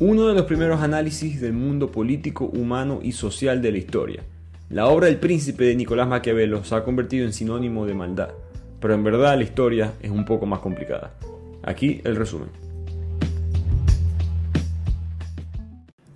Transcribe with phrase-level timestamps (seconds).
[0.00, 4.22] uno de los primeros análisis del mundo político, humano y social de la historia.
[4.68, 8.30] La obra del príncipe de Nicolás Maquiavelo se ha convertido en sinónimo de maldad,
[8.80, 11.14] pero en verdad la historia es un poco más complicada.
[11.62, 12.48] Aquí el resumen.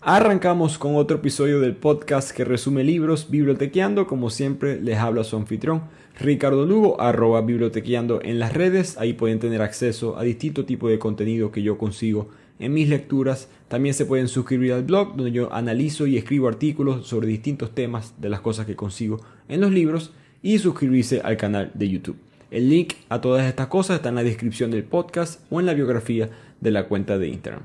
[0.01, 4.07] Arrancamos con otro episodio del podcast que resume libros bibliotequeando.
[4.07, 5.83] Como siempre, les habla su anfitrión
[6.19, 8.97] Ricardo Lugo, arroba bibliotequeando en las redes.
[8.99, 13.49] Ahí pueden tener acceso a distintos tipos de contenido que yo consigo en mis lecturas.
[13.69, 18.15] También se pueden suscribir al blog donde yo analizo y escribo artículos sobre distintos temas
[18.19, 20.13] de las cosas que consigo en los libros
[20.43, 22.19] y suscribirse al canal de YouTube.
[22.51, 25.75] El link a todas estas cosas está en la descripción del podcast o en la
[25.75, 26.31] biografía
[26.61, 27.65] de la cuenta de Instagram.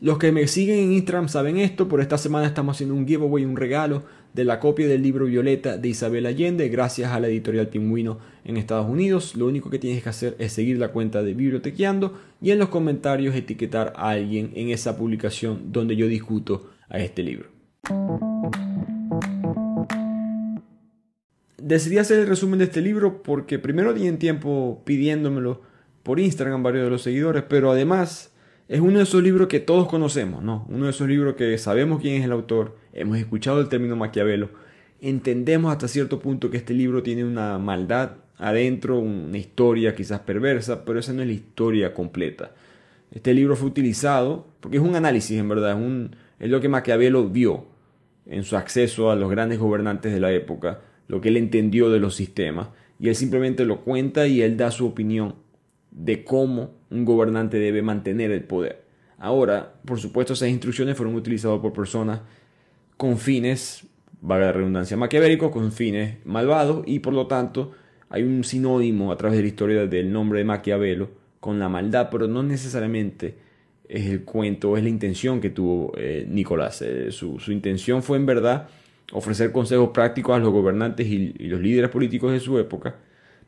[0.00, 3.44] Los que me siguen en Instagram saben esto, por esta semana estamos haciendo un giveaway,
[3.44, 4.02] un regalo
[4.34, 8.56] de la copia del libro Violeta de Isabel Allende, gracias a la editorial Pingüino en
[8.56, 9.36] Estados Unidos.
[9.36, 12.68] Lo único que tienes que hacer es seguir la cuenta de Bibliotequeando y en los
[12.68, 17.48] comentarios etiquetar a alguien en esa publicación donde yo discuto a este libro.
[21.56, 25.62] Decidí hacer el resumen de este libro porque primero en tiempo pidiéndomelo
[26.02, 28.33] por Instagram varios de los seguidores, pero además
[28.68, 30.66] es uno de esos libros que todos conocemos, ¿no?
[30.68, 34.50] Uno de esos libros que sabemos quién es el autor, hemos escuchado el término Maquiavelo,
[35.00, 40.84] entendemos hasta cierto punto que este libro tiene una maldad adentro, una historia quizás perversa,
[40.84, 42.52] pero esa no es la historia completa.
[43.10, 46.68] Este libro fue utilizado, porque es un análisis en verdad, es, un, es lo que
[46.68, 47.66] Maquiavelo vio
[48.26, 52.00] en su acceso a los grandes gobernantes de la época, lo que él entendió de
[52.00, 55.34] los sistemas, y él simplemente lo cuenta y él da su opinión
[55.94, 58.84] de cómo un gobernante debe mantener el poder.
[59.18, 62.20] Ahora, por supuesto, esas instrucciones fueron utilizadas por personas
[62.96, 63.86] con fines,
[64.20, 67.72] vaga la redundancia, maquiavélicos, con fines malvados, y por lo tanto
[68.10, 71.10] hay un sinónimo a través de la historia del nombre de Maquiavelo
[71.40, 73.36] con la maldad, pero no necesariamente
[73.88, 76.82] es el cuento, es la intención que tuvo eh, Nicolás.
[76.82, 78.68] Eh, su, intención fue en verdad
[79.12, 82.96] ofrecer consejos prácticos a los gobernantes y, y los líderes políticos de su época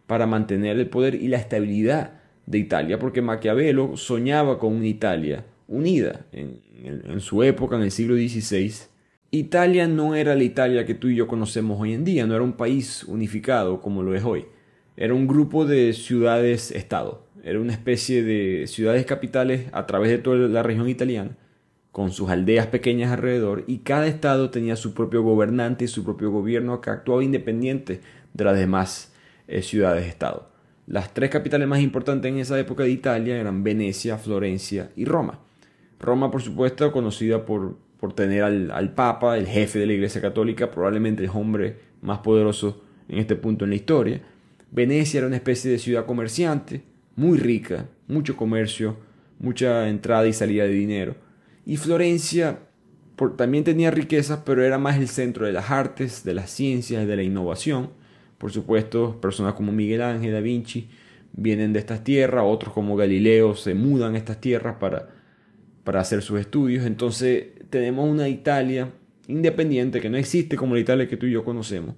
[0.07, 5.45] para mantener el poder y la estabilidad de Italia, porque Maquiavelo soñaba con una Italia
[5.69, 8.73] unida en, su época, en el siglo XVI.
[9.33, 12.45] Italia no era la Italia que tú y yo conocemos hoy en día, no era
[12.45, 14.47] un país unificado como lo es hoy.
[14.97, 20.37] Era un grupo de ciudades-estado, era una especie de ciudades capitales a través de toda
[20.49, 21.37] la región italiana,
[21.91, 26.31] con sus aldeas pequeñas alrededor, y cada estado tenía su propio gobernante y su propio
[26.31, 28.01] gobierno que actuaba independiente
[28.33, 29.13] de las demás
[29.49, 30.56] eh, ciudades-estado.
[30.87, 35.41] Las tres capitales más importantes en esa época de Italia eran Venecia, Florencia y Roma.
[35.99, 40.21] Roma, por supuesto, conocida por, por tener al, al, Papa, el jefe de la Iglesia
[40.21, 44.21] Católica, probablemente el hombre más poderoso en este punto en la historia.
[44.71, 46.83] Venecia era una especie de ciudad comerciante,
[47.17, 48.97] muy rica, mucho comercio,
[49.39, 51.17] mucha entrada y salida de dinero.
[51.65, 52.61] Y Florencia
[53.37, 57.17] también tenía riquezas, pero era más el centro de las artes, de las ciencias de
[57.17, 57.91] la innovación.
[58.39, 60.89] Por supuesto, personas como Miguel Ángel, Da Vinci
[61.33, 65.09] vienen de estas tierras, otros como Galileo se mudan a estas tierras para,
[65.85, 66.85] para hacer sus estudios.
[66.87, 68.91] Entonces tenemos una Italia
[69.29, 71.95] independiente que no existe como la Italia que tú y yo conocemos.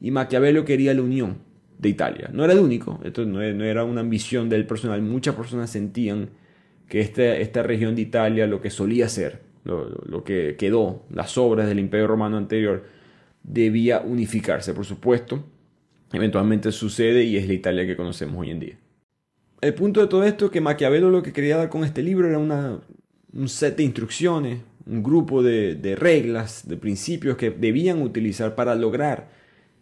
[0.00, 1.38] Y Maquiavelo quería la unión
[1.78, 2.30] de Italia.
[2.32, 5.02] No era el único, esto no era una ambición del personal.
[5.02, 6.30] Muchas personas sentían
[6.88, 11.36] que esta, esta región de Italia, lo que solía ser, lo, lo que quedó, las
[11.38, 12.84] obras del Imperio Romano anterior,
[13.42, 14.74] debía unificarse.
[14.74, 15.44] Por supuesto,
[16.12, 18.78] eventualmente sucede y es la Italia que conocemos hoy en día.
[19.60, 22.28] El punto de todo esto es que Maquiavelo lo que quería dar con este libro
[22.28, 22.80] era una,
[23.32, 28.74] un set de instrucciones, un grupo de, de reglas, de principios que debían utilizar para
[28.74, 29.30] lograr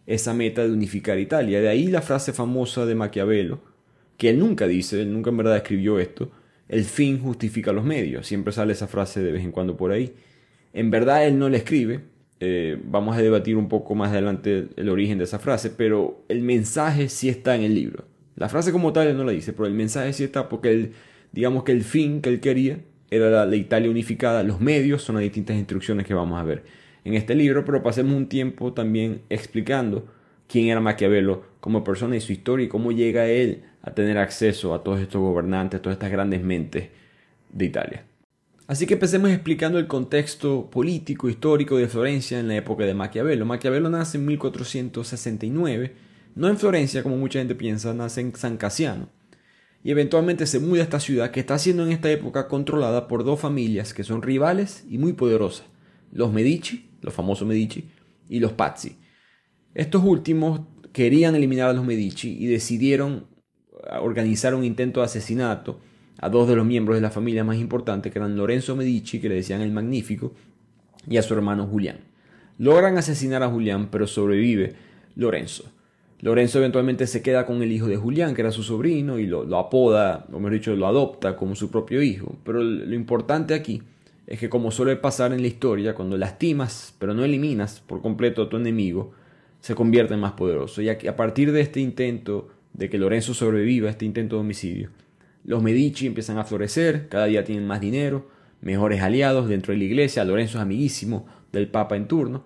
[0.05, 1.61] esa meta de unificar Italia.
[1.61, 3.59] De ahí la frase famosa de Maquiavelo,
[4.17, 6.31] que él nunca dice, él nunca en verdad escribió esto,
[6.67, 8.27] el fin justifica los medios.
[8.27, 10.15] Siempre sale esa frase de vez en cuando por ahí.
[10.73, 12.01] En verdad él no la escribe,
[12.39, 16.41] eh, vamos a debatir un poco más adelante el origen de esa frase, pero el
[16.41, 18.05] mensaje sí está en el libro.
[18.35, 20.93] La frase como tal no la dice, pero el mensaje sí está porque él,
[21.31, 22.79] digamos que el fin que él quería
[23.09, 26.63] era la, Italia unificada, los medios son las distintas instrucciones que vamos a ver
[27.05, 30.07] en este libro, pero pasemos un tiempo también explicando
[30.47, 34.73] quién era Maquiavelo como persona y su historia y cómo llega él a tener acceso
[34.73, 36.89] a todos estos gobernantes, a todas estas grandes mentes
[37.51, 38.05] de Italia.
[38.67, 43.45] Así que empecemos explicando el contexto político histórico de Florencia en la época de Maquiavelo.
[43.45, 45.93] Maquiavelo nace en 1469,
[46.33, 49.09] no en Florencia como mucha gente piensa, nace en San Casiano.
[49.83, 53.23] Y eventualmente se muda a esta ciudad que está siendo en esta época controlada por
[53.23, 55.67] dos familias que son rivales y muy poderosas.
[56.11, 57.91] Los Medici, los famosos Medici,
[58.27, 58.97] y los Pazzi.
[59.75, 60.61] Estos últimos
[60.91, 63.27] querían eliminar a los Medici y decidieron
[64.01, 65.79] organizar un intento de asesinato
[66.19, 69.29] a dos de los miembros de la familia más importante, que eran Lorenzo Medici, que
[69.29, 70.33] le decían el Magnífico,
[71.07, 71.97] y a su hermano Julián.
[72.57, 74.73] Logran asesinar a Julián, pero sobrevive
[75.15, 75.71] Lorenzo.
[76.21, 79.57] Lorenzo eventualmente se queda con el hijo de Julián, que era su sobrino, y lo,
[79.57, 82.37] apoda, o mejor dicho, lo adopta como su propio hijo.
[82.43, 83.83] Pero lo importante aquí
[84.25, 88.43] es que como suele pasar en la historia, cuando lastimas, pero no eliminas por completo
[88.43, 89.11] a tu enemigo,
[89.59, 90.81] se convierte en más poderoso.
[90.81, 94.89] Y a partir de este intento de que Lorenzo sobreviva a este intento de homicidio,
[95.45, 98.27] los Medici empiezan a florecer, cada día tienen más dinero,
[98.61, 102.45] mejores aliados dentro de la iglesia, Lorenzo es amiguísimo del Papa en turno.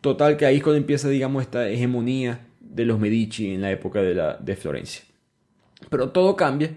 [0.00, 4.00] Total que ahí es cuando empieza, digamos, esta hegemonía de los Medici en la época
[4.00, 5.04] de, la, de Florencia.
[5.90, 6.70] Pero todo cambia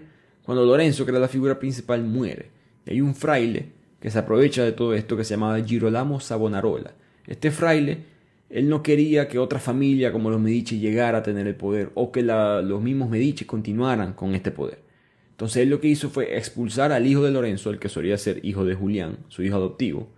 [0.44, 2.50] cuando Lorenzo, que era la figura principal, muere.
[2.84, 3.70] Y hay un fraile
[4.00, 6.92] que se aprovecha de todo esto que se llamaba Girolamo Savonarola.
[7.26, 8.04] Este fraile,
[8.50, 12.10] él no quería que otra familia como los Medici llegara a tener el poder o
[12.10, 14.91] que los mismos Medici continuaran con este poder.
[15.32, 18.44] Entonces él lo que hizo fue expulsar al hijo de Lorenzo, el que solía ser
[18.44, 20.08] hijo de Julián, su hijo adoptivo,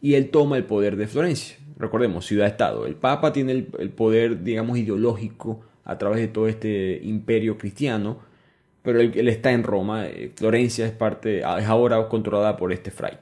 [0.00, 1.56] y él toma el poder de Florencia.
[1.76, 2.86] Recordemos, ciudad-estado.
[2.86, 8.20] El Papa tiene el, poder, digamos, ideológico a través de todo este imperio cristiano,
[8.82, 10.06] pero él, está en Roma.
[10.06, 13.18] Eh, Florencia es parte, es ahora controlada por este fray.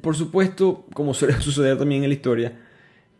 [0.00, 2.65] Por supuesto, como suele suceder también en la historia,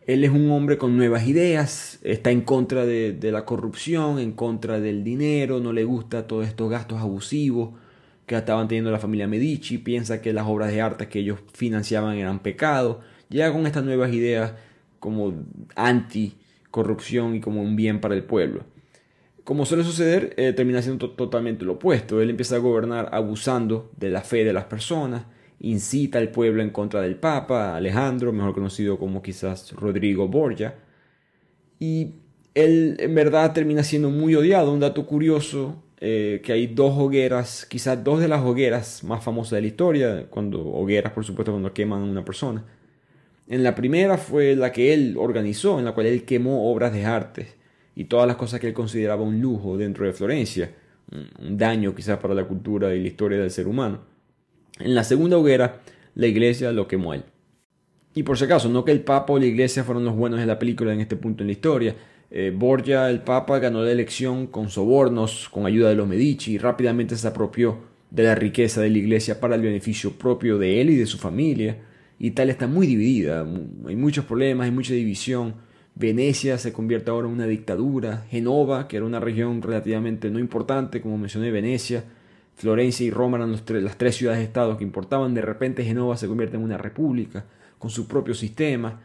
[0.07, 4.79] él es un hombre con nuevas ideas, está en contra de, la corrupción, en contra
[4.79, 7.71] del dinero, no le gusta todos estos gastos abusivos
[8.25, 12.17] que estaban teniendo la familia Medici, piensa que las obras de arte que ellos financiaban
[12.17, 14.53] eran pecado, llega con estas nuevas ideas
[14.99, 15.33] como
[15.75, 16.35] anti
[16.71, 18.63] corrupción y como un bien para el pueblo.
[19.43, 22.21] Como suele suceder, eh, termina siendo totalmente lo opuesto.
[22.21, 25.23] Él empieza a gobernar abusando de la fe de las personas,
[25.59, 30.75] incita al pueblo en contra del Papa, Alejandro, mejor conocido como quizás Rodrigo Borgia,
[31.79, 32.15] y
[32.53, 34.73] él en verdad termina siendo muy odiado.
[34.73, 39.51] Un dato curioso, eh, que hay dos hogueras, quizás dos de las hogueras más famosas
[39.57, 42.65] de la historia, cuando hogueras por supuesto cuando queman a una persona.
[43.47, 47.05] En la primera fue la que él organizó, en la cual él quemó obras de
[47.05, 47.47] arte
[47.95, 50.71] y todas las cosas que él consideraba un lujo dentro de Florencia,
[51.39, 54.16] un daño quizás para la cultura y la historia del ser humano.
[54.79, 55.81] En la segunda hoguera,
[56.15, 57.23] la iglesia lo quemó él.
[58.13, 60.45] Y por si acaso, no que el Papa o la iglesia fueron los buenos de
[60.45, 61.95] la película en este punto en la historia.
[62.31, 66.57] Eh, Borgia, el Papa, ganó la elección con sobornos, con ayuda de los Medici, y
[66.57, 67.77] rápidamente se apropió
[68.09, 71.17] de la riqueza de la iglesia para el beneficio propio de él y de su
[71.17, 71.77] familia.
[72.19, 73.45] Italia está muy dividida,
[73.87, 75.53] hay muchos problemas, hay mucha división.
[75.93, 78.25] Venecia se convierte ahora en una dictadura.
[78.29, 82.03] Genova, que era una región relativamente no importante, como mencioné, Venecia,
[82.57, 85.35] Florencia y Roma eran las tres ciudades-estados que importaban.
[85.35, 87.45] De repente Genova se convierte en una república
[87.77, 88.99] con su propio sistema.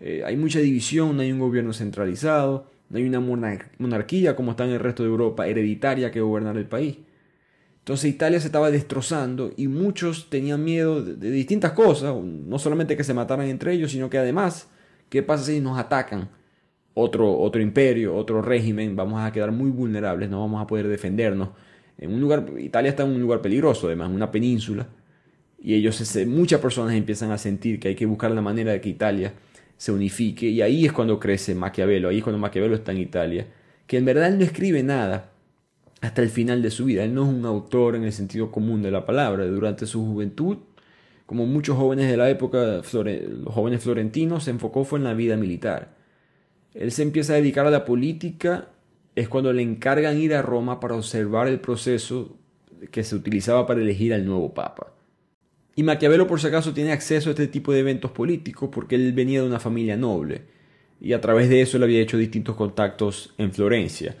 [0.00, 4.64] Eh, hay mucha división, no hay un gobierno centralizado, no hay una monarquía como está
[4.64, 6.96] en el resto de Europa, hereditaria que gobernar el país.
[7.80, 13.04] Entonces Italia se estaba destrozando y muchos tenían miedo de, distintas cosas, no solamente que
[13.04, 14.70] se mataran entre ellos, sino que además,
[15.10, 16.30] ¿qué pasa si nos atacan?
[16.94, 21.50] Otro, otro imperio, otro régimen, vamos a quedar muy vulnerables, no vamos a poder defendernos
[21.98, 24.88] en un lugar, Italia está en un lugar peligroso, además, una península,
[25.58, 28.88] y ellos, muchas personas empiezan a sentir que hay que buscar la manera de que
[28.88, 29.32] Italia
[29.76, 33.46] se unifique, y ahí es cuando crece Maquiavelo, ahí es cuando Maquiavelo está en Italia,
[33.86, 35.30] que en verdad él no escribe nada
[36.00, 38.82] hasta el final de su vida, él no es un autor en el sentido común
[38.82, 40.58] de la palabra, durante su juventud,
[41.26, 45.36] como muchos jóvenes de la época, los jóvenes florentinos, se enfocó fue en la vida
[45.36, 45.94] militar.
[46.74, 48.68] Él se empieza a dedicar a la política
[49.14, 52.36] es cuando le encargan ir a Roma para observar el proceso
[52.90, 54.92] que se utilizaba para elegir al nuevo papa.
[55.76, 59.12] Y Maquiavelo por si acaso tiene acceso a este tipo de eventos políticos porque él
[59.12, 60.42] venía de una familia noble
[61.00, 64.16] y a través de eso él había hecho distintos contactos en Florencia.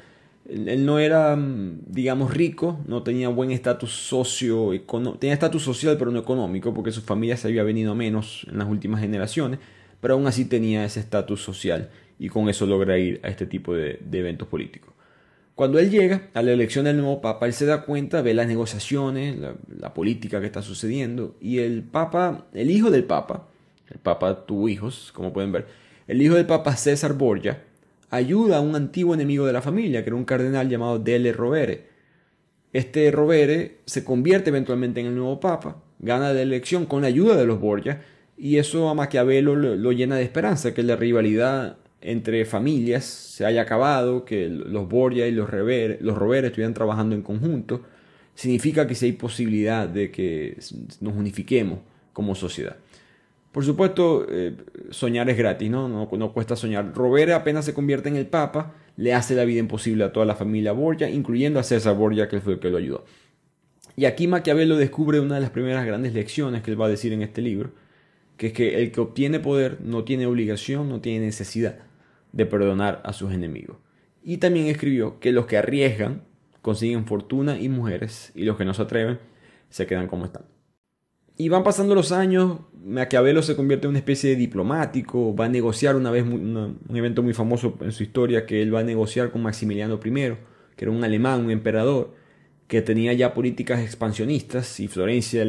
[0.48, 4.72] Él no era, digamos, rico, no tenía buen estatus socio,
[5.18, 8.58] tenía estatus social pero no económico porque su familia se había venido a menos en
[8.58, 9.60] las últimas generaciones,
[10.00, 13.74] pero aún así tenía ese estatus social y con eso logra ir a este tipo
[13.74, 14.92] de, eventos políticos.
[15.54, 18.48] Cuando él llega a la elección del nuevo papa, él se da cuenta, ve las
[18.48, 23.48] negociaciones, la, política que está sucediendo, y el papa, el hijo del papa,
[23.90, 25.66] el papa tuvo hijos, como pueden ver,
[26.08, 27.62] el hijo del papa César Borgia,
[28.10, 31.88] ayuda a un antiguo enemigo de la familia, que era un cardenal llamado Dele Rovere.
[32.72, 37.36] Este Rovere se convierte eventualmente en el nuevo papa, gana la elección con la ayuda
[37.36, 38.02] de los Borgia,
[38.36, 43.46] y eso a Maquiavelo lo, lo llena de esperanza, que la rivalidad entre familias se
[43.46, 47.80] haya acabado, que los Borgia y los Rovere, los estuvieran trabajando en conjunto,
[48.34, 50.58] significa que sí hay posibilidad de que
[51.00, 51.78] nos unifiquemos
[52.12, 52.76] como sociedad.
[53.52, 54.54] Por supuesto, eh,
[54.90, 55.88] soñar es gratis, ¿no?
[55.88, 56.32] ¿no?
[56.32, 56.92] Cuesta soñar.
[56.94, 60.34] Rovere apenas se convierte en el Papa, le hace la vida imposible a toda la
[60.34, 63.06] familia Borgia, incluyendo a César Borgia, que fue el que lo ayudó.
[63.96, 67.14] Y aquí Maquiavelo descubre una de las primeras grandes lecciones que él va a decir
[67.14, 67.70] en este libro,
[68.36, 71.76] que es que el que obtiene poder no tiene obligación, no tiene necesidad
[72.34, 73.76] de perdonar a sus enemigos.
[74.22, 76.22] Y también escribió que los que arriesgan
[76.62, 79.18] consiguen fortuna y mujeres, y los que no se atreven
[79.68, 80.42] se quedan como están.
[81.36, 85.48] Y van pasando los años, Maquiavelo se convierte en una especie de diplomático, va a
[85.48, 89.30] negociar una vez un evento muy famoso en su historia que él va a negociar
[89.30, 90.10] con Maximiliano I,
[90.76, 92.14] que era un alemán, un emperador,
[92.66, 95.44] que tenía ya políticas expansionistas y Florencia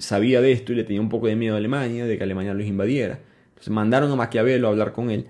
[0.00, 2.54] sabía de esto y le tenía un poco de miedo a Alemania, de que Alemania
[2.54, 3.20] los invadiera.
[3.50, 5.26] Entonces mandaron a Maquiavelo a hablar con él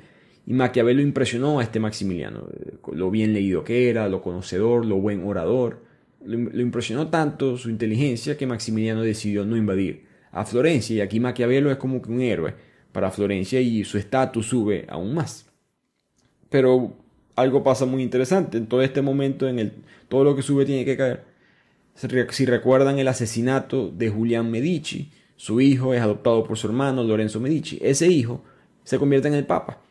[0.47, 4.97] y Maquiavelo impresionó a este Maximiliano, eh, lo bien leído que era, lo conocedor, lo
[4.97, 5.85] buen orador.
[6.25, 11.71] Lo impresionó tanto su inteligencia que Maximiliano decidió no invadir a Florencia y aquí Maquiavelo
[11.71, 12.55] es como un héroe
[12.91, 15.47] para Florencia y su estatus sube aún más.
[16.49, 16.97] Pero
[17.37, 19.73] algo pasa muy interesante en todo este momento, en el
[20.09, 21.25] todo lo que sube tiene que caer.
[21.95, 27.41] Si recuerdan el asesinato de Julián Medici, su hijo es adoptado por su hermano Lorenzo
[27.41, 27.79] Medici.
[27.81, 28.43] Ese hijo
[28.83, 29.86] se convierte en el Papa.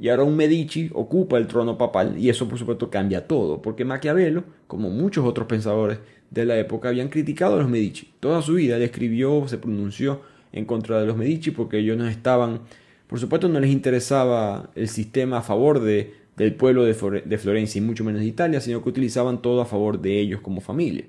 [0.00, 3.84] Y ahora un Medici ocupa el trono papal y eso por supuesto cambia todo, porque
[3.84, 5.98] Maquiavelo, como muchos otros pensadores
[6.30, 8.12] de la época, habían criticado a los Medici.
[8.20, 10.20] Toda su vida él escribió, se pronunció
[10.52, 12.60] en contra de los Medici porque ellos no estaban,
[13.08, 17.82] por supuesto no les interesaba el sistema a favor de, del pueblo de, Florencia y
[17.82, 21.06] mucho menos de Italia, sino que utilizaban todo a favor de ellos como familia.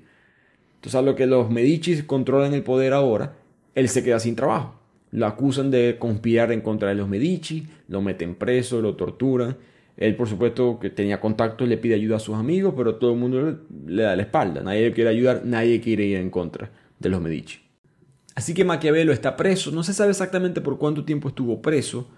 [0.76, 3.36] Entonces a lo que los Medici controlan el poder ahora,
[3.76, 4.79] él se queda sin trabajo.
[5.12, 9.56] Lo acusan de conspirar en contra de los Medici, lo meten preso, lo torturan.
[9.96, 13.18] Él, por supuesto, que tenía contactos, le pide ayuda a sus amigos, pero todo el
[13.18, 14.62] mundo le da la espalda.
[14.62, 17.58] Nadie le quiere ayudar, nadie quiere ir en contra de los Medici.
[18.34, 19.70] Así que Maquiavelo está preso.
[19.72, 22.08] No se sabe exactamente por cuánto tiempo estuvo preso.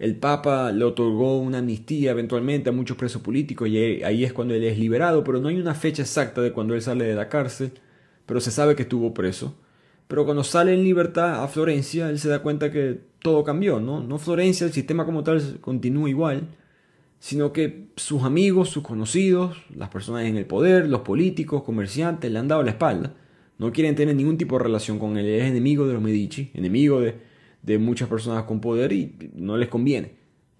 [0.00, 4.54] El Papa le otorgó una amnistía eventualmente a muchos presos políticos y ahí es cuando
[4.54, 7.28] él es liberado, pero no hay una fecha exacta de cuando él sale de la
[7.28, 7.72] cárcel,
[8.24, 9.54] pero se sabe que estuvo preso.
[10.10, 14.02] Pero cuando sale en libertad a Florencia, él se da cuenta que todo cambió, ¿no?
[14.02, 16.48] No Florencia, el sistema como tal continúa igual,
[17.20, 22.40] sino que sus amigos, sus conocidos, las personas en el poder, los políticos, comerciantes, le
[22.40, 23.14] han dado la espalda.
[23.58, 25.26] No quieren tener ningún tipo de relación con él.
[25.26, 27.14] es enemigo de los Medici, enemigo de,
[27.62, 30.16] de muchas personas con poder y no les conviene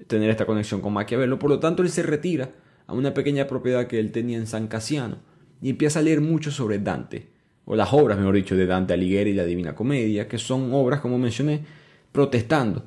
[0.06, 1.40] tener esta conexión con Maquiavelo.
[1.40, 2.52] Por lo tanto, él se retira
[2.86, 5.18] a una pequeña propiedad que él tenía en San Casiano
[5.60, 7.39] y empieza a leer mucho sobre Dante
[7.72, 10.98] o las obras, mejor dicho, de Dante Alighieri y la Divina Comedia, que son obras,
[10.98, 11.60] como mencioné,
[12.10, 12.82] protestando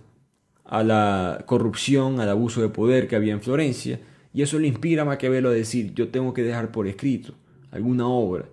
[0.65, 4.01] a la corrupción, al abuso de poder que había en Florencia,
[4.33, 7.33] y eso le inspira a Maquiavelo a decir, yo tengo que dejar por escrito
[7.71, 8.49] alguna obra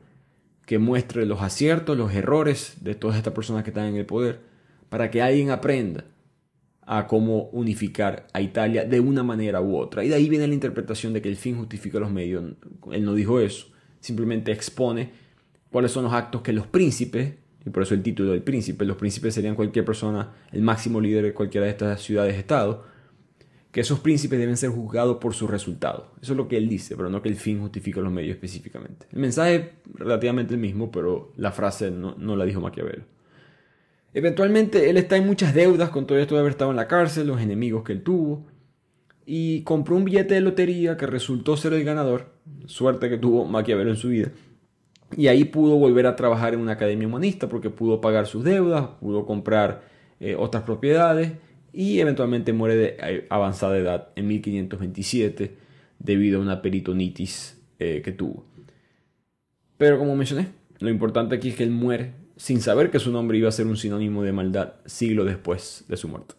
[0.66, 4.38] que muestre los aciertos, los errores de todas estas personas que están en el poder,
[4.88, 6.04] para que alguien aprenda
[6.82, 10.04] a cómo unificar a Italia de una manera u otra.
[10.04, 12.54] Y de ahí viene la interpretación de que el fin justifica los medios.
[12.92, 13.66] Él no dijo eso,
[13.98, 15.28] simplemente expone
[15.70, 17.34] cuáles son los actos que los príncipes,
[17.64, 21.24] y por eso el título del príncipe, los príncipes serían cualquier persona, el máximo líder
[21.24, 22.84] de cualquiera de estas ciudades-estado,
[23.70, 26.06] que esos príncipes deben ser juzgados por sus resultados.
[26.20, 29.06] Eso es lo que él dice, pero no que el fin justifica los medios específicamente.
[29.12, 33.04] El mensaje es relativamente el mismo, pero la frase no, no la dijo Maquiavelo.
[34.12, 37.28] Eventualmente él está en muchas deudas con todo esto de haber estado en la cárcel,
[37.28, 38.44] los enemigos que él tuvo,
[39.24, 42.32] y compró un billete de lotería que resultó ser el ganador,
[42.66, 44.32] suerte que tuvo Maquiavelo en su vida,
[45.16, 48.88] y ahí pudo volver a trabajar en una academia humanista porque pudo pagar sus deudas,
[49.00, 49.82] pudo comprar
[50.20, 51.32] eh, otras propiedades
[51.72, 55.56] y eventualmente muere de eh, avanzada edad en 1527
[55.98, 58.44] debido a una peritonitis eh, que tuvo.
[59.76, 60.48] Pero como mencioné,
[60.78, 63.66] lo importante aquí es que él muere sin saber que su nombre iba a ser
[63.66, 66.34] un sinónimo de maldad siglo después de su muerte.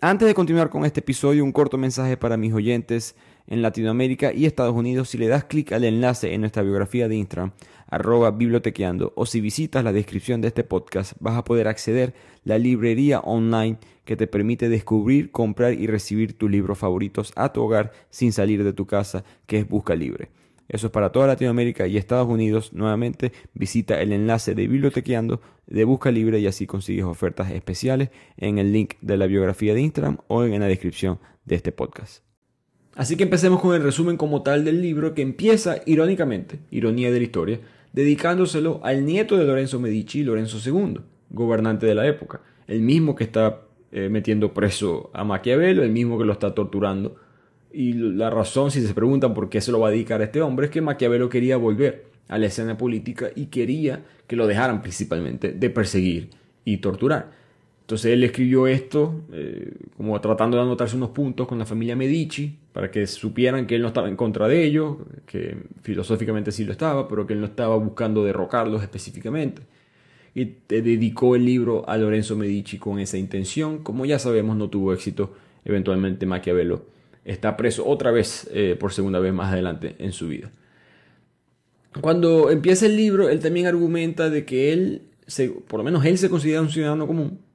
[0.00, 3.16] Antes de continuar con este episodio, un corto mensaje para mis oyentes
[3.50, 5.10] en Latinoamérica y Estados Unidos.
[5.10, 7.52] Si le das clic al enlace en nuestra biografía de Instagram,
[7.88, 12.30] arroba bibliotequeando, o si visitas la descripción de este podcast, vas a poder acceder a
[12.44, 17.62] la librería online que te permite descubrir, comprar y recibir tus libros favoritos a tu
[17.62, 20.30] hogar sin salir de tu casa, que es Busca Libre.
[20.68, 22.72] Eso es para toda Latinoamérica y Estados Unidos.
[22.72, 28.58] Nuevamente visita el enlace de Bibliotequeando de Busca Libre y así consigues ofertas especiales en
[28.58, 32.29] el link de la biografía de Instagram o en la descripción de este podcast.
[32.96, 37.18] Así que empecemos con el resumen como tal del libro que empieza irónicamente, ironía de
[37.18, 37.60] la historia,
[37.92, 43.24] dedicándoselo al nieto de Lorenzo Medici, Lorenzo II, gobernante de la época, el mismo que
[43.24, 43.60] está
[43.92, 47.16] eh, metiendo preso a Maquiavelo, el mismo que lo está torturando.
[47.72, 50.42] Y la razón, si se preguntan por qué se lo va a dedicar a este
[50.42, 54.82] hombre, es que Maquiavelo quería volver a la escena política y quería que lo dejaran
[54.82, 56.30] principalmente de perseguir
[56.64, 57.39] y torturar.
[57.90, 62.56] Entonces él escribió esto eh, como tratando de anotarse unos puntos con la familia Medici
[62.72, 66.70] para que supieran que él no estaba en contra de ellos, que filosóficamente sí lo
[66.70, 69.62] estaba, pero que él no estaba buscando derrocarlos específicamente.
[70.36, 73.82] Y dedicó el libro a Lorenzo Medici con esa intención.
[73.82, 75.34] Como ya sabemos, no tuvo éxito.
[75.64, 76.84] Eventualmente Maquiavelo
[77.24, 80.52] está preso otra vez, eh, por segunda vez más adelante en su vida.
[82.00, 85.02] Cuando empieza el libro, él también argumenta de que él,
[85.66, 87.49] por lo menos él se considera un ciudadano común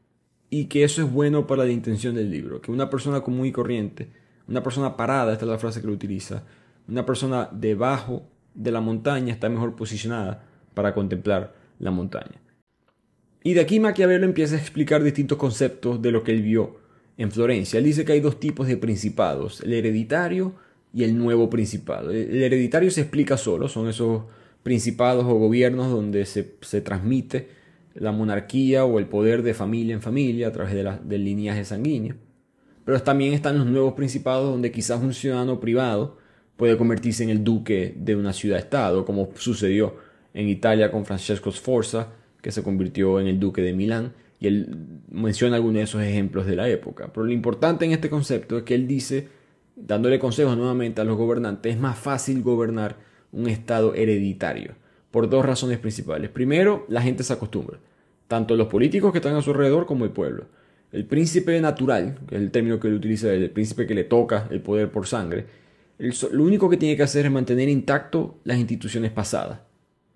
[0.50, 3.52] y que eso es bueno para la intención del libro, que una persona común y
[3.52, 4.10] corriente,
[4.48, 6.44] una persona parada, esta es la frase que lo utiliza,
[6.88, 8.24] una persona debajo
[8.54, 12.42] de la montaña está mejor posicionada para contemplar la montaña.
[13.44, 16.78] Y de aquí Maquiavelo empieza a explicar distintos conceptos de lo que él vio
[17.18, 17.78] en Florencia.
[17.78, 20.54] Él dice que hay dos tipos de principados, el hereditario
[20.94, 22.12] y el nuevo principado.
[22.12, 24.24] El hereditario se explica solo, son esos
[24.64, 27.50] principados o gobiernos donde se, transmite
[27.96, 31.66] la monarquía o el poder de familia en familia a través de la, del lineaje
[31.66, 32.16] sanguíneo.
[32.84, 36.18] Pero también están los nuevos principados donde quizás un ciudadano privado
[36.56, 39.96] puede convertirse en el duque de una ciudad-estado, como sucedió
[40.34, 42.10] en Italia con Francesco Sforza,
[42.42, 44.78] que se convirtió en el duque de Milán, y él
[45.10, 47.12] menciona algunos de esos ejemplos de la época.
[47.12, 49.30] Pero lo importante en este concepto es que él dice
[49.76, 52.98] dándole consejos nuevamente a los gobernantes, es más fácil gobernar
[53.32, 54.76] un Estado hereditario,
[55.16, 56.30] por dos razones principales.
[56.30, 57.80] Primero, la gente se acostumbra,
[58.28, 60.48] tanto los políticos que están a su alrededor como el pueblo.
[60.92, 64.50] El príncipe natural, que es el término que él utiliza, el príncipe que le toca
[64.52, 65.46] el poder por sangre,
[65.98, 69.60] lo único que tiene que hacer es mantener intacto las instituciones pasadas,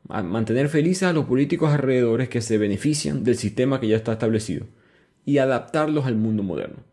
[0.08, 4.66] mantener felices a los políticos alrededores que se benefician del sistema que ya está establecido
[5.24, 6.90] y adaptarlos al mundo moderno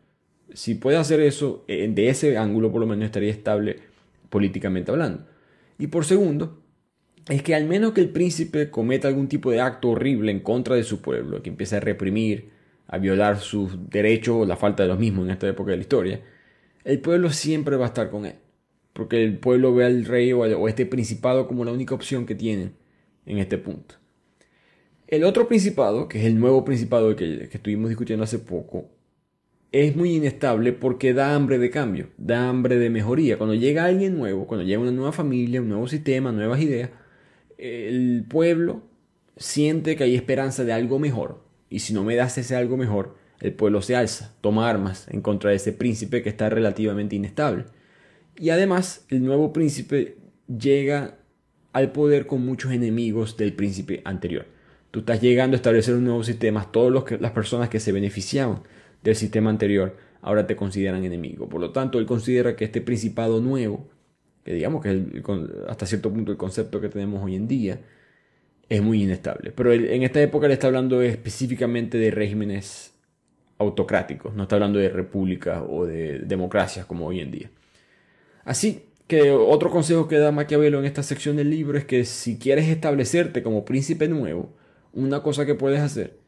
[0.56, 3.80] si puede hacer eso, eh, de ese ángulo por lo menos estaría estable
[4.30, 5.26] políticamente hablando.
[5.78, 6.62] Y por segundo,
[7.28, 10.76] es que al menos que el príncipe cometa algún tipo de acto horrible en contra
[10.76, 12.50] de su pueblo, que empiece a reprimir,
[12.87, 15.83] a violar sus derechos o la falta de los mismos en esta época de la
[15.83, 16.21] historia,
[16.85, 18.37] el pueblo siempre va a estar con él.
[18.92, 22.75] Porque el pueblo ve al rey o, este principado como la única opción que tienen
[23.26, 23.97] en este punto.
[25.09, 28.88] El otro principado, que es el nuevo principado que estuvimos discutiendo hace poco,
[29.72, 33.37] es muy inestable porque da hambre de cambio, da hambre de mejoría.
[33.37, 36.90] Cuando llega alguien nuevo, cuando llega una nueva familia, un nuevo sistema, nuevas ideas,
[37.59, 38.83] el pueblo
[39.37, 41.45] siente que hay esperanza de algo mejor.
[41.69, 45.21] Y si no me das ese algo mejor, el pueblo se alza, toma armas en
[45.21, 47.64] contra de ese príncipe que está relativamente inestable.
[48.38, 50.16] Y además, el nuevo príncipe
[50.47, 51.19] llega
[51.73, 54.47] al poder con muchos enemigos del príncipe anterior.
[54.90, 58.62] Tú estás llegando a establecer un nuevo sistema, todas las personas que se beneficiaban
[59.03, 61.49] del sistema anterior ahora te consideran enemigo.
[61.49, 63.88] Por lo tanto, él considera que este principado nuevo,
[64.46, 64.96] que digamos que es
[65.68, 67.80] hasta cierto punto el concepto que tenemos hoy en día,
[68.68, 69.50] es muy inestable.
[69.50, 72.94] Pero en esta época le está hablando específicamente de regímenes
[73.59, 77.50] autocráticos, no está hablando de repúblicas o de democracias como hoy en día.
[78.44, 82.38] Así que otro consejo que da Maquiavelo en esta sección del libro es que si
[82.38, 84.52] quieres establecerte como príncipe nuevo,
[84.92, 86.18] una cosa que puedes hacer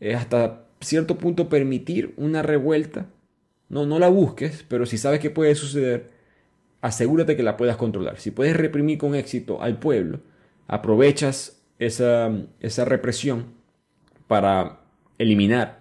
[0.00, 3.06] es hasta cierto punto permitir una revuelta.
[3.70, 6.13] No, no la busques, pero si sabes que puede suceder,
[6.84, 8.18] asegúrate que la puedas controlar.
[8.18, 10.20] Si puedes reprimir con éxito al pueblo,
[10.66, 13.54] aprovechas esa, esa represión
[14.28, 14.80] para
[15.16, 15.80] eliminar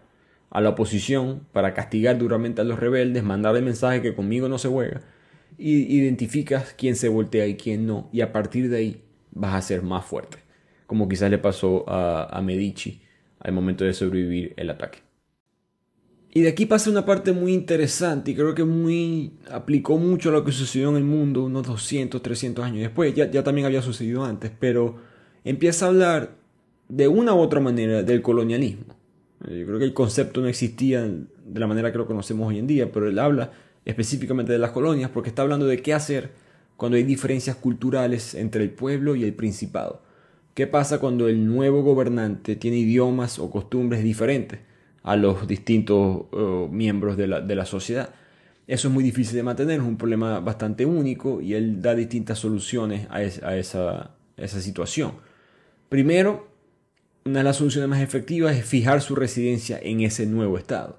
[0.50, 4.58] a la oposición, para castigar duramente a los rebeldes, mandar el mensaje que conmigo no
[4.58, 5.02] se juega,
[5.58, 9.62] y identificas quién se voltea y quién no, y a partir de ahí vas a
[9.62, 10.38] ser más fuerte,
[10.88, 13.02] como quizás le pasó a, a Medici
[13.40, 15.00] al momento de sobrevivir el ataque.
[16.36, 20.32] Y de aquí pasa una parte muy interesante y creo que muy aplicó mucho a
[20.32, 23.14] lo que sucedió en el mundo unos 200, 300 años después.
[23.14, 24.96] Ya, ya también había sucedido antes, pero
[25.44, 26.36] empieza a hablar
[26.90, 28.96] de una u otra manera del colonialismo.
[29.48, 32.58] Eh, yo creo que el concepto no existía de la manera que lo conocemos hoy
[32.58, 33.52] en día, pero él habla
[33.86, 36.32] específicamente de las colonias porque está hablando de qué hacer
[36.78, 40.02] cuando hay diferencias culturales entre el pueblo y el principado.
[40.56, 44.73] ¿Qué pasa cuando el nuevo gobernante tiene idiomas o costumbres diferentes
[45.04, 48.10] a los distintos eh, miembros de la, sociedad?
[48.66, 52.40] Eso es muy difícil de mantener, es un problema bastante único y él da distintas
[52.40, 55.14] soluciones a, esa, esa situación.
[55.90, 56.48] Primero,
[57.26, 60.98] una de las soluciones más efectivas es fijar su residencia en ese nuevo estado.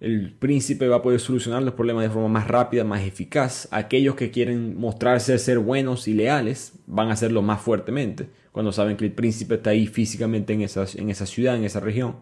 [0.00, 3.68] El príncipe va a poder solucionar los problemas de forma más rápida, más eficaz.
[3.70, 8.96] Aquellos que quieren mostrarse ser buenos y leales van a hacerlo más fuertemente cuando saben
[8.96, 12.16] que el príncipe está ahí físicamente en esa, en esa ciudad, en esa región.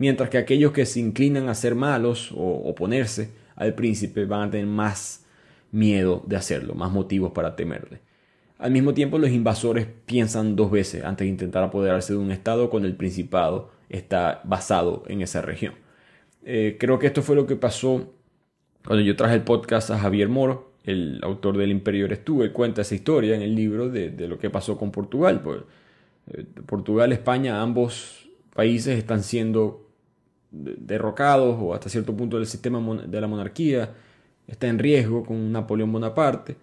[0.00, 4.50] Mientras que aquellos que se inclinan a ser malos o oponerse al príncipe van a
[4.50, 5.26] tener más
[5.72, 8.00] miedo de hacerlo, más motivos para temerle.
[8.56, 12.70] Al mismo tiempo, los invasores piensan dos veces antes de intentar apoderarse de un estado
[12.70, 15.74] cuando el principado está basado en esa región.
[16.46, 18.14] Eh, creo que esto fue lo que pasó
[18.86, 22.42] cuando yo traje el podcast a Javier Moro, el autor del Imperio eres tú.
[22.54, 25.42] Cuenta esa historia en el libro de, lo que pasó con Portugal.
[25.42, 25.60] Pues,
[26.32, 29.89] eh, Portugal, España, ambos países están siendo
[30.50, 33.90] derrocados o hasta cierto punto del sistema de la monarquía
[34.46, 36.56] está en riesgo con Napoleón Bonaparte.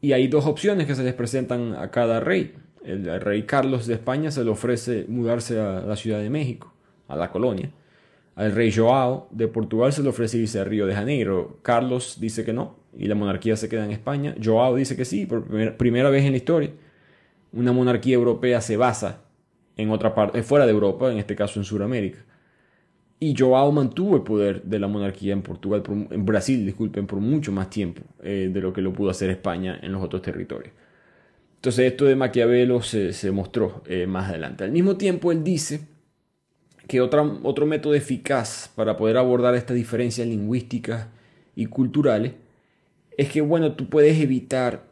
[0.00, 2.54] Y hay dos opciones que se les presentan a cada rey.
[2.84, 6.72] El rey Carlos de España se le ofrece mudarse a la Ciudad de México,
[7.06, 7.70] a la colonia.
[8.34, 11.58] Al rey Joao de Portugal se le ofrece irse a Río de Janeiro.
[11.62, 14.34] Carlos dice que no y la monarquía se queda en España.
[14.42, 15.44] Joao dice que sí, por
[15.76, 16.70] primera, vez en la historia.
[17.52, 19.20] Una monarquía europea se basa
[19.76, 22.18] en otra parte, fuera de Europa, en este caso en Sudamérica.
[23.22, 27.52] Y Joao mantuvo el poder de la monarquía en Portugal, en Brasil, disculpen, por mucho
[27.52, 30.74] más tiempo eh, de lo que lo pudo hacer España en los otros territorios.
[31.54, 34.64] Entonces esto de Maquiavelo se, mostró eh, más adelante.
[34.64, 35.82] Al mismo tiempo él dice
[36.88, 41.06] que otro método eficaz para poder abordar estas diferencias lingüísticas
[41.54, 42.32] y culturales
[43.16, 44.82] es que, bueno, tú puedes evitar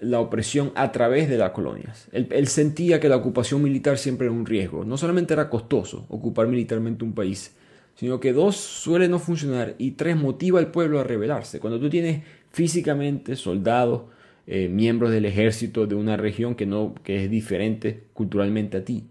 [0.00, 2.08] la opresión a través de las colonias.
[2.12, 4.84] él, sentía que la ocupación militar siempre era un riesgo.
[4.84, 7.54] No solamente era costoso ocupar militarmente un país,
[8.00, 11.60] sino que dos suele no funcionar y tres motiva al pueblo a rebelarse.
[11.60, 14.04] Cuando tú tienes físicamente soldados,
[14.46, 19.04] eh, miembros del ejército de una región que, no, que es diferente culturalmente a ti,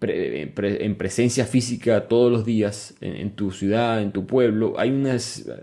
[0.00, 4.90] en presencia física todos los días en, tu ciudad, en tu pueblo, hay,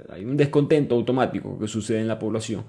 [0.10, 2.66] hay un descontento automático que sucede en la población.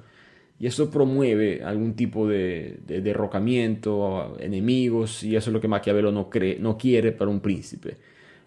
[0.60, 6.30] Y eso promueve algún tipo de, derrocamiento, enemigos, y eso es lo que Maquiavelo no,
[6.30, 7.96] cree, no quiere para un príncipe.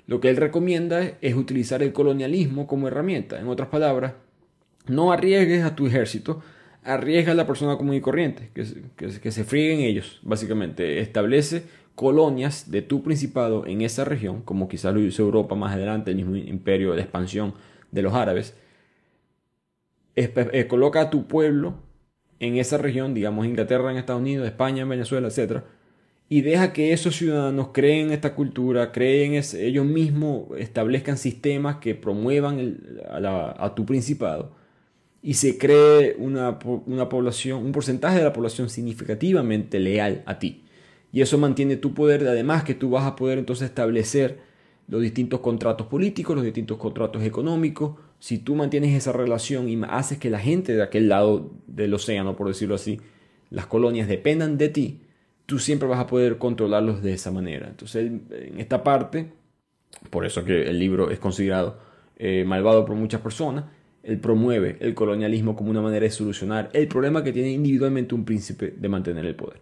[0.07, 3.39] Lo que él recomienda es utilizar el colonialismo como herramienta.
[3.39, 4.13] En otras palabras,
[4.87, 6.43] no arriesgues a tu ejército,
[6.83, 8.65] arriesga a la persona común y corriente, que,
[8.95, 10.99] que, se frieguen ellos, básicamente.
[10.99, 11.63] Establece
[11.95, 16.17] colonias de tu principado en esa región, como quizás lo hizo Europa más adelante, el
[16.17, 17.55] mismo imperio de expansión
[17.91, 18.55] de los árabes.
[20.15, 21.75] Eh, coloca a tu pueblo
[22.39, 25.63] en esa región, digamos Inglaterra, en Estados Unidos, España, en Venezuela, etc
[26.27, 32.79] y deja que esos ciudadanos creen esta cultura, creen ellos mismos establezcan sistemas que promuevan
[33.11, 34.55] a, tu principado
[35.21, 36.57] y se cree una,
[36.87, 40.63] una, población, un porcentaje de la población significativamente leal a ti.
[41.11, 44.39] Y eso mantiene tu poder, además que tú vas a poder entonces establecer
[44.87, 47.97] los distintos contratos políticos, los distintos contratos económicos.
[48.19, 52.35] Si tú mantienes esa relación y haces que la gente de aquel lado del océano,
[52.35, 52.99] por decirlo así,
[53.49, 55.01] las colonias dependan de ti,
[55.45, 57.67] tú siempre vas a poder controlarlos de esa manera.
[57.67, 59.31] Entonces, en esta parte,
[60.09, 61.77] por eso que el libro es considerado
[62.17, 63.65] eh, malvado por muchas personas,
[64.03, 68.23] él promueve el colonialismo como una manera de solucionar el problema que tiene individualmente un
[68.23, 69.61] príncipe de mantener el poder.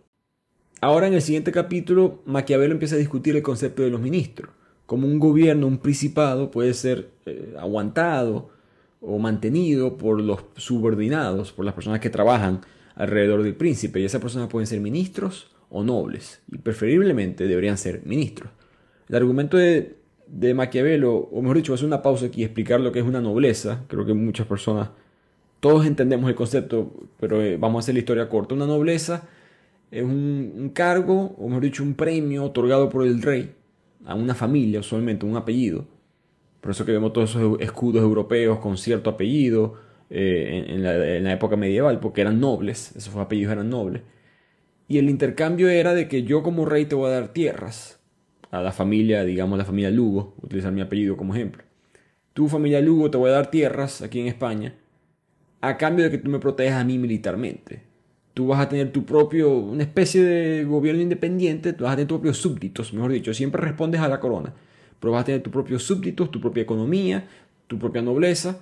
[0.81, 4.51] Ahora en el siguiente capítulo, Maquiavelo empieza a discutir el concepto de los ministros,
[4.85, 8.49] como un gobierno, un principado puede ser eh, aguantado
[8.99, 12.61] o mantenido por los subordinados, por las personas que trabajan
[12.95, 18.03] alrededor del príncipe, y esas personas pueden ser ministros o nobles, y preferiblemente deberían ser
[18.05, 18.51] ministros.
[19.09, 22.91] El argumento de, de Maquiavelo, o mejor dicho, hacer una pausa aquí y explicar lo
[22.91, 24.89] que es una nobleza, creo que muchas personas,
[25.59, 28.53] todos entendemos el concepto, pero eh, vamos a hacer la historia corta.
[28.53, 29.27] Una nobleza
[29.89, 33.51] es un, cargo, o mejor dicho, un premio otorgado por el rey
[34.05, 35.85] a una familia, usualmente un apellido.
[36.61, 39.75] Por eso que vemos todos esos escudos europeos con cierto apellido
[40.11, 44.03] eh, en, la, en, la, época medieval, porque eran nobles, esos apellidos eran nobles.
[44.87, 47.99] Y el intercambio era de que yo como rey te voy a dar tierras
[48.51, 51.63] a la familia, digamos la familia Lugo, utilizar mi apellido como ejemplo.
[52.33, 54.75] Tu familia Lugo te voy a dar tierras aquí en España
[55.61, 57.83] a cambio de que tú me protejas a mí militarmente.
[58.33, 62.07] Tú vas a tener tu propio, una especie de gobierno independiente, tú vas a tener
[62.07, 64.53] tus propios súbditos, mejor dicho, siempre respondes a la corona,
[64.99, 67.27] pero vas a tener tus propios súbditos, tu propia economía,
[67.67, 68.59] tu propia nobleza,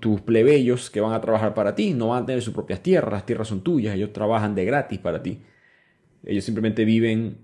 [0.00, 3.12] tus plebeyos que van a trabajar para ti no van a tener sus propias tierras,
[3.12, 5.40] las tierras son tuyas, ellos trabajan de gratis para ti.
[6.24, 7.38] Ellos simplemente viven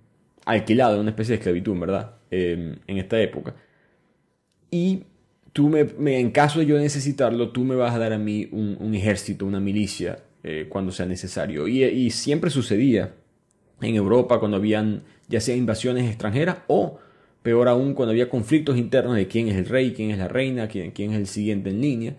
[0.47, 2.15] alquilados en una especie de esclavitud, ¿verdad?
[2.31, 3.55] Em, en esta época.
[4.71, 5.05] Y
[5.53, 8.95] tú, me, en caso de yo necesitarlo, tú me vas a dar a mí un,
[8.95, 11.69] ejército, una milicia, eh, cuando sea necesario.
[11.69, 13.15] Y, y siempre sucedía
[13.83, 16.99] en Europa cuando habían ya sea invasiones extranjeras o
[17.43, 20.69] Peor aún cuando había conflictos internos de quién es el rey, quién es la reina,
[20.69, 22.17] quién, quién es el siguiente en línea.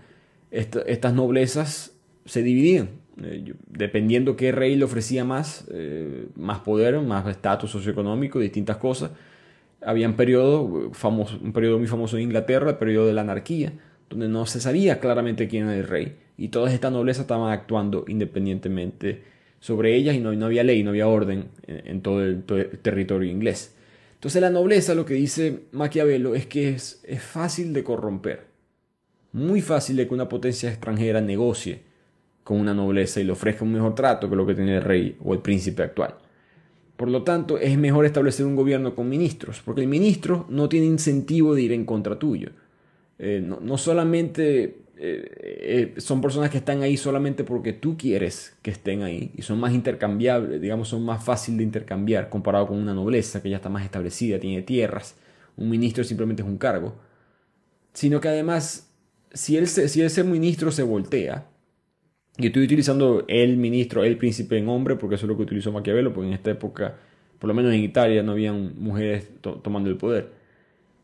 [0.50, 1.94] estas noblezas
[2.26, 2.90] se dividían,
[3.24, 9.12] eh, dependiendo qué rey le ofrecía más, eh, más poder, más estatus socioeconómico, distintas cosas.
[9.82, 13.74] Había un periodo, famoso, un periodo muy famoso en Inglaterra, el periodo de la anarquía,
[14.10, 16.16] donde no se sabía claramente quién era el rey.
[16.38, 19.24] Y todas estas noblezas estaban actuando independientemente
[19.60, 23.76] sobre ellas y no, no había ley, no había orden en, todo el territorio inglés.
[24.22, 28.46] Entonces la nobleza, lo que dice Maquiavelo, es que es, es fácil de corromper.
[29.34, 31.82] Muy fácil de que una potencia extranjera negocie
[32.44, 35.18] con una nobleza y le ofrezca un mejor trato que lo que tiene el rey
[35.24, 36.14] o el príncipe actual.
[36.98, 40.86] Por lo tanto, es mejor establecer un gobierno con ministros, porque el ministro no tiene
[40.86, 42.52] incentivo de ir en contra tuyo.
[43.18, 48.70] Eh, no, solamente eh, eh, son personas que están ahí solamente porque tú quieres que
[48.70, 52.94] estén ahí y son más intercambiables, digamos, son más fáciles de intercambiar comparado con una
[52.94, 55.16] nobleza que ya está más establecida, tiene tierras.
[55.58, 56.94] Un ministro simplemente es un cargo.
[57.94, 58.92] Sino que además,
[59.34, 61.48] si, él si ese ministro se voltea,
[62.38, 65.72] y estoy utilizando el ministro, el príncipe en hombre, porque eso es lo que utilizó
[65.72, 66.96] Maquiavelo, porque en esta época,
[67.40, 70.30] por lo menos en Italia, no habían mujeres tomando el poder.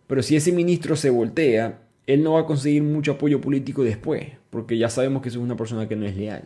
[0.06, 4.32] Pero si ese ministro se voltea, él no va a conseguir mucho apoyo político después,
[4.50, 6.46] porque ya sabemos que es una persona que no es leal.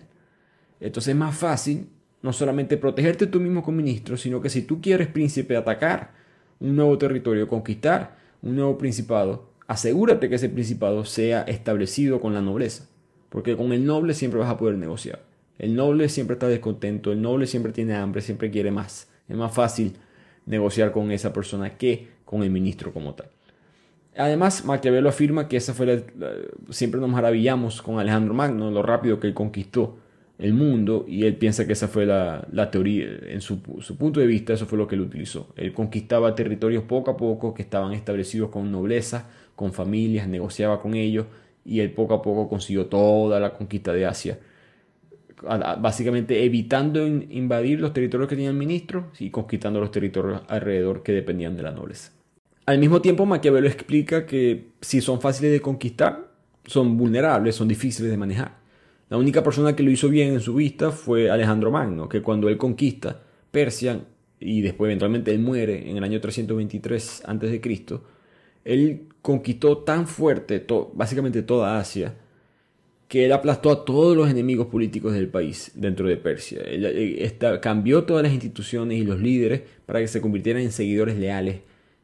[0.79, 1.87] Entonces es más fácil
[2.23, 6.13] no solamente protegerte tú mismo como ministro, sino que si tú quieres, príncipe, atacar
[6.59, 12.41] un nuevo territorio, conquistar un nuevo principado, asegúrate que ese principado sea establecido con la
[12.41, 12.87] nobleza.
[13.29, 15.23] Porque con el noble siempre vas a poder negociar.
[15.57, 19.09] El noble siempre está descontento, el noble siempre tiene hambre, siempre quiere más.
[19.29, 19.93] Es más fácil
[20.47, 23.29] negociar con esa persona que con el ministro como tal.
[24.17, 26.05] Además, Maquiavelo afirma que esa fue
[26.69, 29.97] siempre nos maravillamos con Alejandro Magno, lo rápido que él conquistó
[30.37, 34.25] el mundo, y él piensa que esa fue la, teoría, en su, su, punto de
[34.25, 35.53] vista, eso fue lo que él utilizó.
[35.55, 40.95] Él conquistaba territorios poco a poco que estaban establecidos con nobleza, con familias, negociaba con
[40.95, 41.27] ellos,
[41.63, 44.39] y él poco a poco consiguió toda la conquista de Asia,
[45.79, 51.55] básicamente evitando invadir los territorios que tenían ministros y conquistando los territorios alrededor que dependían
[51.55, 52.11] de la nobleza.
[52.65, 56.31] Al mismo tiempo, Maquiavelo explica que si son fáciles de conquistar,
[56.65, 58.59] son vulnerables, son difíciles de manejar.
[59.09, 62.47] La única persona que lo hizo bien en su vista fue Alejandro Magno, que cuando
[62.49, 63.21] él conquista
[63.51, 63.99] Persia
[64.39, 67.61] y después eventualmente él muere en el año 323 a.C.,
[68.63, 72.15] él conquistó tan fuerte básicamente toda Asia
[73.07, 76.61] que él aplastó a todos los enemigos políticos del país dentro de Persia.
[76.61, 81.59] Él, cambió todas las instituciones y los líderes para que se convirtieran en seguidores leales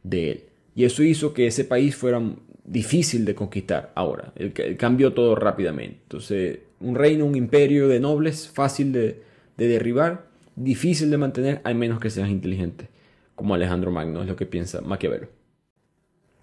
[0.10, 0.44] de él.
[0.76, 2.22] Y eso hizo que ese país fuera
[2.64, 4.34] difícil de conquistar ahora.
[4.78, 6.00] Cambió todo rápidamente.
[6.04, 9.22] Entonces, un reino, un imperio de nobles, fácil de,
[9.58, 12.90] de derribar, difícil de mantener, al menos que seas inteligente,
[13.36, 15.28] como Alejandro Magno, es lo que piensa Maquiavelo.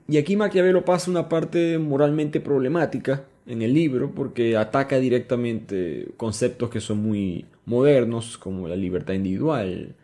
[0.08, 6.70] Y aquí Maquiavelo pasa una parte moralmente problemática en el libro porque ataca directamente conceptos
[6.70, 9.94] que son muy modernos, como la libertad individual,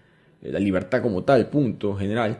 [0.42, 2.38] la libertad como tal, punto general.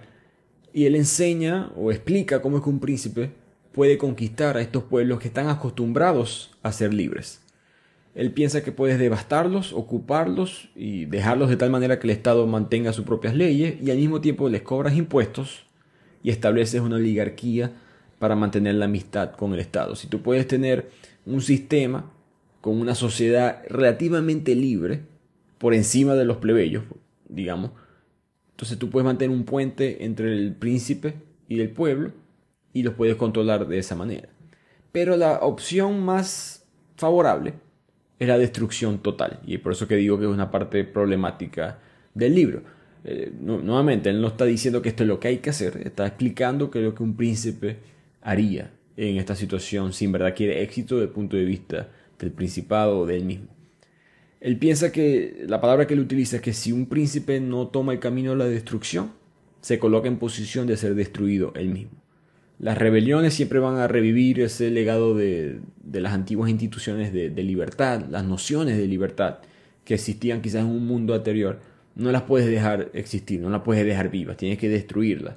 [0.72, 3.30] Y él enseña o explica cómo es que un príncipe
[3.72, 7.40] puede conquistar a estos pueblos que están acostumbrados a ser libres.
[8.14, 12.92] Él piensa que puedes devastarlos, ocuparlos y dejarlos de tal manera que el Estado mantenga
[12.92, 15.64] sus propias leyes y al mismo tiempo les cobras impuestos
[16.22, 17.72] y estableces una oligarquía
[18.18, 19.94] para mantener la amistad con el Estado.
[19.94, 20.90] Si tú puedes tener
[21.24, 22.11] un sistema
[22.61, 25.02] con una sociedad relativamente libre
[25.59, 26.85] por encima de los plebeyos,
[27.28, 27.70] digamos,
[28.60, 31.14] entonces tú puedes mantener un puente entre el príncipe
[31.48, 32.12] y el pueblo
[32.74, 34.28] y los puedes controlar de esa manera.
[34.92, 37.54] Pero la opción más favorable
[38.18, 41.78] es la destrucción total y por eso que digo que es una parte problemática
[42.12, 42.62] del libro
[43.04, 46.06] eh, nuevamente, él no está diciendo que esto es lo que hay que hacer, está
[46.06, 47.78] explicando que es lo que un príncipe
[48.20, 52.30] haría en esta situación si en verdad quiere éxito desde el punto de vista del
[52.30, 53.46] principado o del mismo.
[54.40, 57.92] Él piensa que la palabra que él utiliza es que si un príncipe no toma
[57.92, 59.12] el camino de la destrucción,
[59.61, 62.00] se coloca en posición de ser destruido él mismo.
[62.59, 65.61] Las rebeliones siempre van a revivir ese legado de,
[65.92, 69.38] las antiguas instituciones de libertad, las nociones de libertad
[69.85, 71.59] que existían quizás en un mundo anterior
[71.94, 75.35] no las puedes dejar existir, no las puedes dejar vivas, tienes que destruirlas.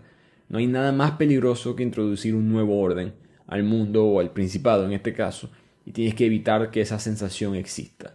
[0.50, 3.14] No hay nada más peligroso que introducir un nuevo orden
[3.48, 5.50] al mundo o al principado en este caso,
[5.86, 8.14] y tienes que evitar que esa sensación exista.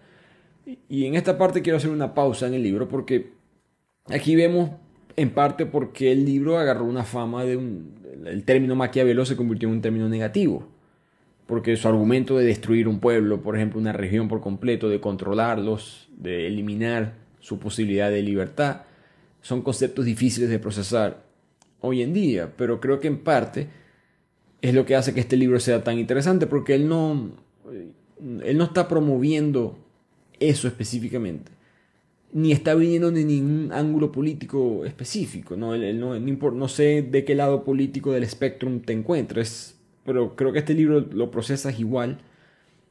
[0.89, 3.33] Y en esta parte quiero hacer una pausa en el libro porque
[4.07, 4.71] aquí vemos
[5.17, 7.99] en parte por qué el libro agarró una fama de un...
[8.27, 10.69] El término maquiavelo se convirtió en un término negativo.
[11.47, 16.09] Porque su argumento de destruir un pueblo, por ejemplo, una región por completo, de controlarlos,
[16.17, 18.83] de eliminar su posibilidad de libertad,
[19.41, 21.25] son conceptos difíciles de procesar
[21.81, 23.69] hoy en día, pero creo que en parte
[24.61, 27.33] es lo que hace que este libro sea tan interesante, porque él no,
[28.21, 29.79] él no está promoviendo
[30.41, 31.53] eso específicamente,
[32.33, 37.65] ni está viniendo de ningún ángulo político específico, no, no, no sé de qué lado
[37.65, 42.19] político del espectro te encuentres, pero creo que este libro lo procesas igual,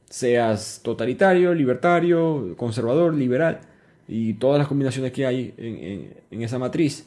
[0.08, 3.60] seas totalitario, libertario, conservador, liberal
[4.08, 7.06] y todas las combinaciones que hay en, esa matriz,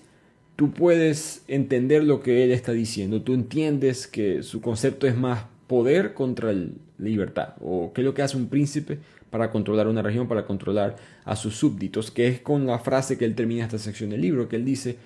[0.56, 3.22] tú puedes entender lo que él está diciendo.
[3.24, 6.54] Tú entiendes que su concepto es más poder contra
[7.00, 9.00] libertad, o qué es lo que hace un príncipe
[9.32, 13.26] para controlar una región, para controlar a sus súbditos, que es con la frase que
[13.26, 14.98] él termina esta sección del libro, que él dice,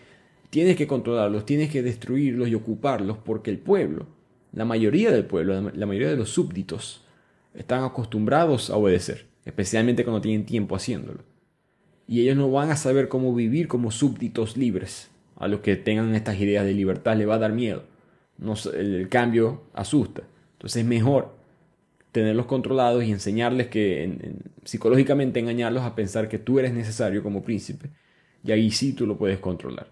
[0.49, 4.07] tienes que controlarlos, tienes que destruirlos y ocuparlos, porque el pueblo,
[4.51, 7.05] la mayoría del pueblo, la mayoría de los súbditos,
[7.53, 11.21] están acostumbrados a obedecer, especialmente cuando tienen tiempo haciéndolo.
[12.07, 15.09] Y ellos no van a saber cómo vivir como súbditos libres.
[15.37, 17.83] A los que tengan estas ideas de libertad les va a dar miedo.
[18.37, 20.23] No, el cambio asusta.
[20.53, 21.34] Entonces es mejor
[22.15, 27.89] tenerlos controlados y enseñarles que psicológicamente engañarlos a pensar que tú eres necesario como príncipe.
[28.41, 29.87] Y ahí sí tú lo puedes controlar.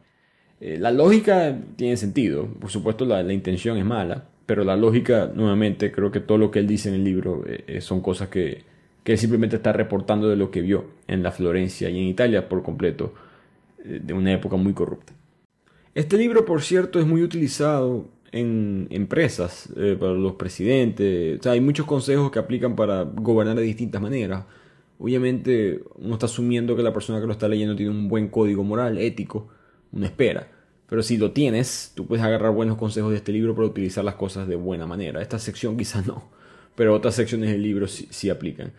[0.61, 2.47] Eh, la lógica tiene sentido.
[2.47, 4.23] Por supuesto la, intención es mala.
[4.45, 7.65] Pero la lógica, nuevamente, creo que todo lo que él dice en el libro eh,
[7.67, 8.63] eh, son cosas que,
[9.03, 12.63] que simplemente está reportando de lo que vio en la Florencia y en Italia por
[12.63, 13.13] completo,
[13.83, 15.11] de una época muy corrupta.
[15.93, 21.39] Este libro, por cierto, es muy utilizado en empresas, eh, para los presidentes.
[21.39, 24.45] O sea, hay muchos consejos que aplican para gobernar de distintas maneras.
[24.99, 28.63] Obviamente, uno está asumiendo que la persona que lo está leyendo tiene un buen código
[28.63, 29.49] moral, ético,
[29.91, 30.49] uno espera.
[30.89, 34.15] Pero si lo tienes, tú puedes agarrar buenos consejos de este libro para utilizar las
[34.15, 35.21] cosas de buena manera.
[35.21, 36.29] Esta sección quizás no,
[36.75, 38.73] pero otras secciones del libro sí, sí aplican.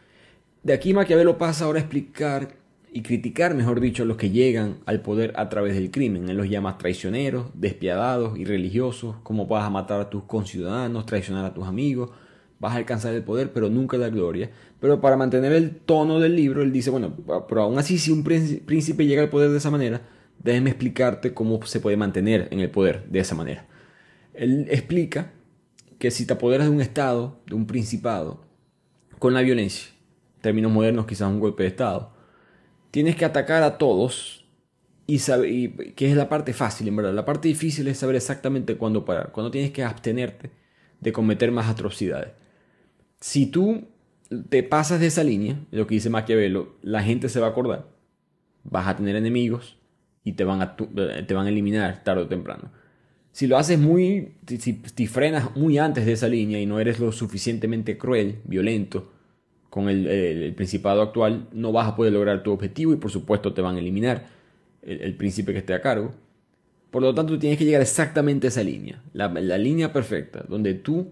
[0.64, 2.56] De aquí Maquiavelo pasa ahora a explicar
[2.96, 6.28] y criticar, mejor dicho, a los que llegan al poder a través del crimen.
[6.28, 11.44] Él los llama traicioneros, despiadados y religiosos, como vas a matar a tus conciudadanos, traicionar
[11.44, 12.11] a tus amigos,
[12.61, 14.52] vas a alcanzar el poder, pero nunca la gloria.
[14.78, 17.12] Pero para mantener el tono del libro, él dice, bueno,
[17.48, 20.02] pero aún así si un príncipe llega al poder de esa manera,
[20.38, 23.66] déjeme explicarte cómo se puede mantener en el poder de esa manera.
[24.35, 25.33] Él explica
[25.98, 28.44] que si te apoderas de un estado, de un principado,
[29.18, 29.90] con la violencia,
[30.40, 32.13] términos modernos quizás un golpe de estado,
[32.94, 34.44] tienes que atacar a todos
[35.09, 37.12] y, saber, que es la parte fácil, en verdad.
[37.12, 40.52] La parte difícil es saber exactamente cuándo parar, cuándo tienes que abstenerte
[41.00, 42.35] de cometer más atrocidades.
[43.18, 43.88] Si tú
[44.48, 47.88] te pasas de esa línea, lo que dice Maquiavelo, la gente se va a acordar,
[48.62, 49.76] vas a tener enemigos
[50.22, 52.70] y te van a, te van a eliminar tarde o temprano.
[53.33, 57.00] Si lo haces muy, si, si frenas muy antes de esa línea y no eres
[57.00, 59.13] lo suficientemente cruel, violento,
[59.74, 63.60] con el, principado actual no vas a poder lograr tu objetivo y por supuesto te
[63.60, 64.28] van a eliminar
[64.82, 66.12] el, príncipe que esté a cargo.
[66.92, 70.74] Por lo tanto, tienes que llegar exactamente a esa línea, la, la línea perfecta, donde
[70.74, 71.08] tú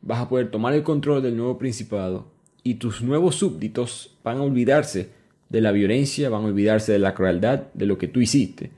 [0.00, 2.30] vas a poder tomar el control del nuevo principado
[2.62, 5.08] y tus nuevos súbditos van a olvidarse
[5.48, 8.70] de la violencia, van a olvidarse de la crueldad, de lo que tú hiciste.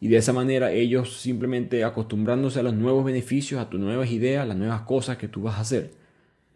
[0.00, 4.48] Y de esa manera ellos simplemente acostumbrándose a los nuevos beneficios, a tus nuevas ideas,
[4.48, 5.90] las nuevas cosas que tú vas a hacer,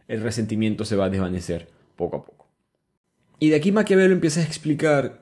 [0.09, 2.47] el resentimiento se va a desvanecer poco a poco.
[3.39, 5.21] Y de aquí Maquiavelo empieza a explicar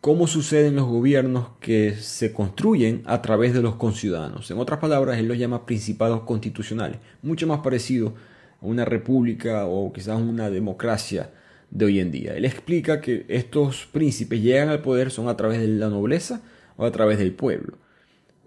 [0.00, 4.50] cómo suceden los gobiernos que se construyen a través de los conciudadanos.
[4.50, 8.14] En otras palabras, él los llama principados constitucionales, mucho más parecido
[8.62, 11.30] a una república o quizás una democracia
[11.70, 12.34] de hoy en día.
[12.34, 16.40] Él explica que estos príncipes llegan al poder son a través de la nobleza
[16.76, 17.76] o a través del pueblo.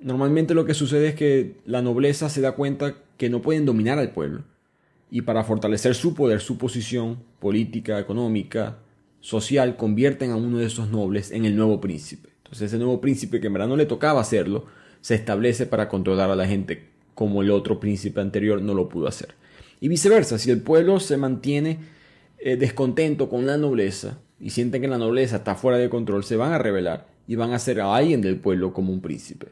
[0.02, 4.00] Normalmente lo que sucede es que la nobleza se da cuenta que no pueden dominar
[4.00, 4.44] al pueblo
[5.14, 8.80] y para fortalecer su poder, su posición política, económica,
[9.20, 12.30] social, convierten a uno de esos nobles en el nuevo príncipe.
[12.38, 14.66] Entonces ese nuevo príncipe, que en verdad no le tocaba hacerlo,
[15.02, 19.08] se establece para controlar a la gente como el otro príncipe anterior no lo pudo
[19.08, 19.36] hacer.
[19.80, 21.78] Y viceversa, si el pueblo se mantiene
[22.40, 26.38] eh, descontento con la nobleza y sienten que la nobleza está fuera de control, se
[26.38, 29.50] van a rebelar y van a hacer a alguien del pueblo como un príncipe.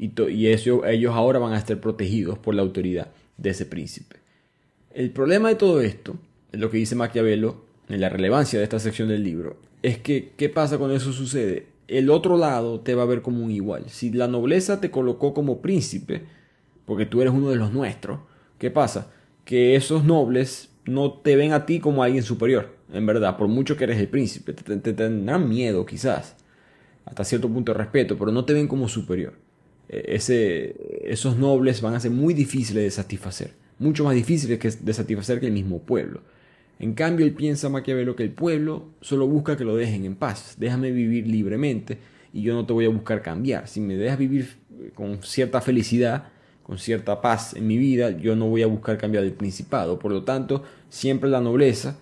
[0.00, 4.25] Y, y eso, ellos ahora van a estar protegidos por la autoridad de ese príncipe.
[4.96, 6.16] El problema de todo esto,
[6.52, 10.32] es lo que dice Maquiavelo, en la relevancia de esta sección del libro, es que,
[10.38, 11.66] ¿qué pasa cuando eso sucede?
[11.86, 13.90] El otro lado te va a ver como un igual.
[13.90, 16.22] Si la nobleza te colocó como príncipe,
[16.86, 18.20] porque tú eres uno de los nuestros,
[18.56, 19.12] ¿qué pasa?
[19.44, 23.76] Que esos nobles no te ven a ti como alguien superior, en verdad, por mucho
[23.76, 26.36] que eres el príncipe, te, tendrán miedo quizás,
[27.04, 29.34] hasta cierto punto de respeto, pero no te ven como superior.
[29.90, 30.18] E,
[31.04, 35.40] esos nobles van a ser muy difíciles de satisfacer mucho más difíciles que de satisfacer
[35.40, 36.22] que el mismo pueblo.
[36.78, 40.56] En cambio, él piensa Maquiavelo que el pueblo solo busca que lo dejen en paz.
[40.58, 41.98] Déjame vivir libremente
[42.32, 43.66] y yo no te voy a buscar cambiar.
[43.66, 44.56] Si me dejas vivir
[44.94, 46.28] con cierta felicidad,
[46.62, 49.98] con cierta paz en mi vida, yo no voy a buscar cambiar el principado.
[49.98, 51.98] Por lo tanto, siempre la nobleza,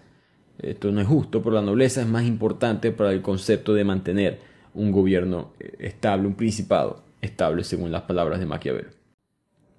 [0.59, 4.41] esto no es justo, pero la nobleza es más importante para el concepto de mantener
[4.75, 9.04] un gobierno eh, estable, un principado estable, según las palabras de Maquiavelo.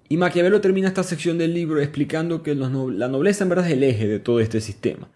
[0.08, 3.82] Y Maquiavelo termina esta sección del libro explicando que la nobleza en verdad es el
[3.82, 5.08] eje de todo este sistema.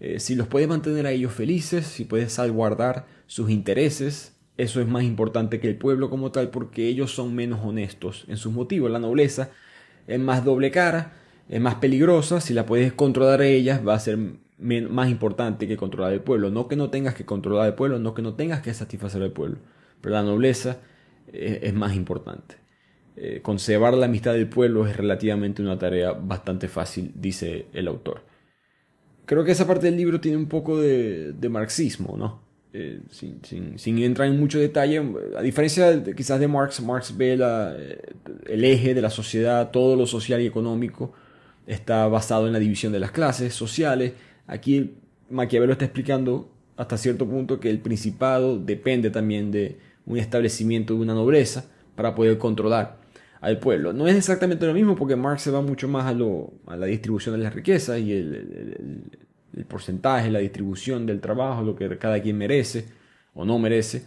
[0.00, 4.88] Eh, si los puedes mantener a ellos felices, si puedes salvaguardar sus intereses, eso es
[4.88, 8.90] más importante que el pueblo como tal porque ellos son menos honestos en sus motivos.
[8.90, 9.50] La nobleza
[10.06, 11.12] es más doble cara,
[11.48, 14.18] es más peligrosa, si la puedes controlar a ellas va a ser
[14.58, 16.50] más importante que controlar el pueblo.
[16.50, 19.32] No que no tengas que controlar el pueblo, no que no tengas que satisfacer al
[19.32, 19.58] pueblo,
[20.00, 20.78] pero la nobleza
[21.32, 22.56] eh, es, más importante.
[23.22, 28.22] Eh, conservar la amistad del pueblo es relativamente una tarea bastante fácil, dice el autor.
[29.26, 32.40] Creo que esa parte del libro tiene un poco de, marxismo, ¿no?
[32.72, 35.02] Eh, sin, entrar en mucho detalle,
[35.36, 40.40] a diferencia quizás de Marx, Marx ve el eje de la sociedad, todo lo social
[40.40, 41.12] y económico
[41.66, 44.14] está basado en la división de las clases sociales,
[44.50, 44.94] Aquí
[45.28, 51.00] Maquiavelo está explicando hasta cierto punto que el principado depende también de un establecimiento de
[51.00, 52.99] una nobleza para poder controlar
[53.40, 53.92] al pueblo.
[53.92, 56.86] No es exactamente lo mismo porque Marx se va mucho más a, lo, a la
[56.86, 59.02] distribución de las riquezas y el,
[59.68, 62.86] porcentaje, la distribución del trabajo, lo que cada quien merece
[63.34, 64.04] o no merece.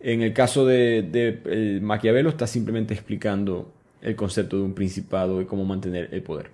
[0.00, 5.46] En el caso de, de Maquiavelo está simplemente explicando el concepto de un principado y
[5.46, 6.50] cómo mantener el poder.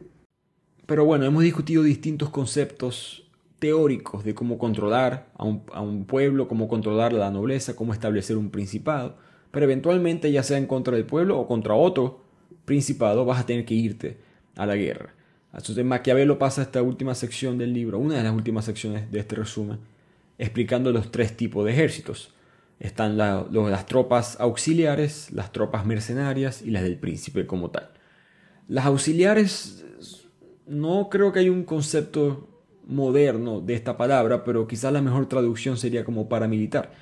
[0.87, 3.25] Pero bueno, hemos discutido distintos conceptos
[3.59, 9.17] teóricos de cómo controlar a un, pueblo, cómo controlar la nobleza, cómo establecer un principado,
[9.55, 12.21] pero eventualmente ya sea en contra del pueblo o contra otro
[12.67, 14.19] principado vas a tener que irte
[14.57, 15.15] a la guerra.
[15.53, 19.37] Entonces Maquiavelo pasa esta última sección del libro, una de las últimas secciones de este
[19.37, 19.79] resumen,
[20.37, 22.35] explicando los tres tipos de ejércitos.
[22.81, 27.91] Están las tropas auxiliares, las tropas mercenarias y las del príncipe como tal.
[28.67, 29.85] Las auxiliares
[30.67, 32.49] no creo que haya un concepto
[32.87, 36.93] moderno de esta palabra, pero quizás la mejor traducción sería como paramilitar.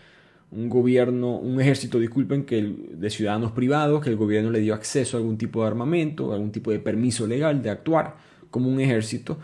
[0.52, 5.16] Un gobierno, un ejército, disculpen, que de ciudadanos privados, que el gobierno le dio acceso
[5.16, 8.16] a algún tipo de armamento, algún tipo de permiso legal de actuar
[8.50, 9.38] como un ejército.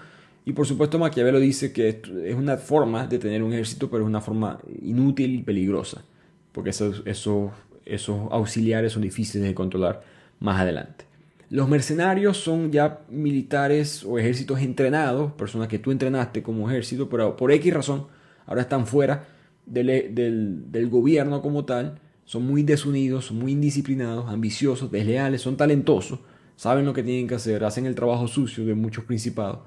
[0.45, 4.09] Y por supuesto Maquiavelo dice que es una forma de tener un ejército, pero es
[4.09, 6.05] una forma inútil y peligrosa,
[6.53, 7.51] porque esos, esos,
[7.85, 10.03] esos auxiliares son difíciles de controlar
[10.41, 11.05] más adelante.
[11.51, 17.37] Los mercenarios son ya militares o ejércitos entrenados, personas que tú entrenaste como ejército, pero
[17.37, 18.07] por X razón
[18.47, 19.27] ahora están fuera
[19.69, 26.21] del, gobierno como tal, son muy desunidos, muy indisciplinados, ambiciosos, desleales, son talentosos,
[26.57, 29.61] saben lo que tienen que hacer, hacen el trabajo sucio de muchos principados,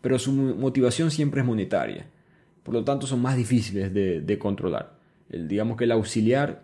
[0.00, 2.06] pero su motivación siempre es monetaria,
[2.62, 4.98] por lo tanto son más difíciles de, controlar.
[5.28, 6.62] El, digamos que el auxiliar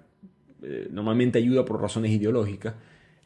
[0.62, 2.74] eh, normalmente ayuda por razones ideológicas,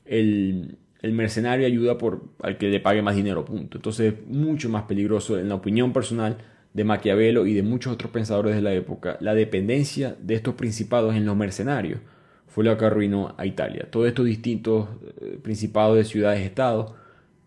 [0.05, 3.79] el, el mercenario ayuda por al que le pague más dinero, punto.
[3.79, 6.39] Entonces es mucho más peligroso, en la opinión personal
[6.73, 11.15] de Maquiavelo y de muchos otros pensadores de la época, la dependencia de estos principados
[11.17, 12.01] en los mercenarios
[12.47, 13.89] fue lo que arruinó a Italia.
[13.91, 14.89] Todos estos distintos
[15.21, 16.93] eh, principados de ciudades-estados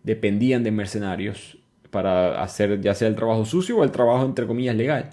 [0.02, 1.58] dependían de mercenarios
[1.90, 5.10] para hacer ya sea el trabajo sucio o el trabajo entre comillas legal.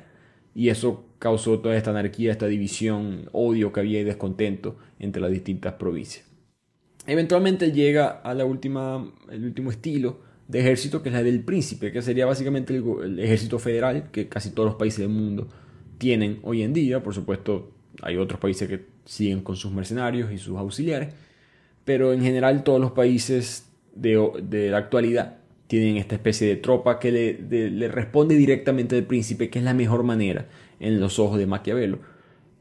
[0.53, 5.31] Y eso causó toda esta anarquía, esta división, odio que había y descontento entre las
[5.31, 6.25] distintas provincias.
[7.05, 10.19] Eventualmente llega a la última, el último estilo
[10.51, 14.51] de ejército, que es la del príncipe, que sería básicamente el, ejército federal que casi
[14.51, 15.47] todos los países del mundo
[15.97, 17.01] tienen hoy en día.
[17.01, 17.71] Por supuesto,
[18.01, 21.13] hay otros países que siguen con sus mercenarios y sus auxiliares,
[21.85, 25.37] pero en general todos los países de, la actualidad
[25.67, 29.73] tienen esta especie de tropa que le, le responde directamente al príncipe, que es la
[29.73, 30.47] mejor manera
[30.81, 31.99] en los ojos de Maquiavelo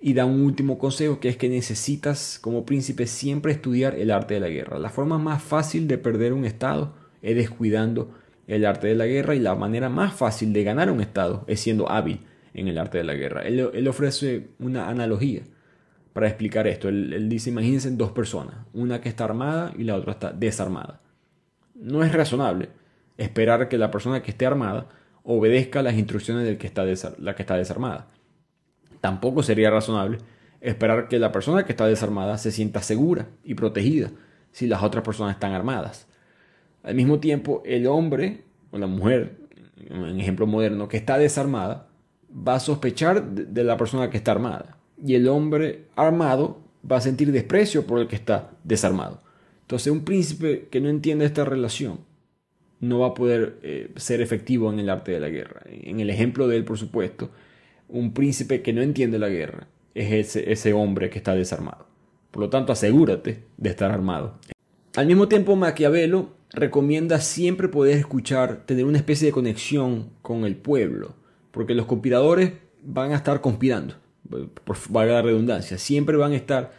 [0.00, 4.34] y da un último consejo que es que necesitas como príncipe siempre estudiar el arte
[4.34, 4.78] de la guerra.
[4.78, 8.14] La forma más fácil de perder un estado es descuidando
[8.46, 11.60] el arte de la guerra y la manera más fácil de ganar un estado es
[11.60, 12.20] siendo hábil
[12.54, 13.42] en el arte de la guerra.
[13.42, 15.42] Él, ofrece una analogía
[16.12, 16.88] para explicar esto.
[16.88, 21.00] Él, él dice, imagínense dos personas, una que está armada y la otra está desarmada.
[21.74, 22.70] No es razonable
[23.16, 24.88] esperar que la persona que esté armada
[25.22, 26.84] obedezca las instrucciones está
[27.18, 28.08] la que está desarmada
[29.00, 30.18] Tampoco sería razonable
[30.60, 34.10] esperar que la persona que está desarmada se sienta segura y protegida
[34.52, 36.06] si las otras personas están armadas.
[36.82, 39.38] Al mismo tiempo, el hombre o la mujer,
[39.88, 41.88] en ejemplo moderno, que está desarmada,
[42.32, 44.78] va a sospechar de la persona que está armada.
[45.02, 46.60] Y el hombre armado
[46.90, 49.22] va a sentir desprecio por el que está desarmado.
[49.62, 52.00] Entonces, un príncipe que no entiende esta relación
[52.80, 55.62] no va a poder eh, ser efectivo en el arte de la guerra.
[55.66, 57.30] En el ejemplo de él, por supuesto,
[57.88, 61.86] un príncipe que no entiende la guerra es ese, ese hombre que está desarmado.
[62.30, 64.38] Por lo tanto, asegúrate de estar armado.
[64.96, 70.56] Al mismo tiempo, Maquiavelo recomienda siempre poder escuchar, tener una especie de conexión con el
[70.56, 71.14] pueblo,
[71.50, 73.94] porque los conspiradores van a estar conspirando,
[74.64, 76.72] por valga la redundancia, siempre van a estar,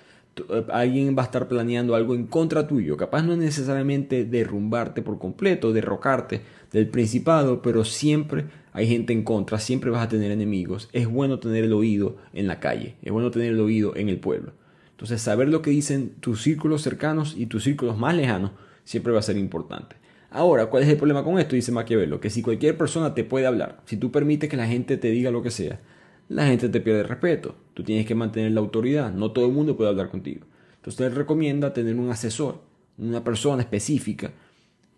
[0.71, 5.73] alguien va a estar planeando algo en contra tuyo, capaz no necesariamente derrumbarte por completo,
[5.73, 6.41] derrocarte
[6.71, 10.89] del principado, pero siempre hay gente en contra, siempre vas a tener enemigos.
[10.93, 14.19] Es bueno tener el oído en la calle, es bueno tener el oído en el
[14.19, 14.53] pueblo.
[14.91, 18.51] Entonces, saber lo que dicen tus círculos cercanos y tus círculos más lejanos
[18.91, 19.95] siempre va a ser importante.
[20.29, 21.55] Ahora, ¿cuál es el problema con esto?
[21.55, 24.97] Dice Maquiavelo, que si cualquier persona te puede hablar, si tú permites que la gente
[24.97, 25.79] te diga lo que sea,
[26.27, 27.55] la gente te pierde respeto.
[27.73, 29.13] Tú tienes que mantener la autoridad.
[29.13, 30.45] No todo el mundo puede hablar contigo.
[30.75, 32.61] Entonces, él recomienda tener un asesor,
[32.97, 34.31] una persona específica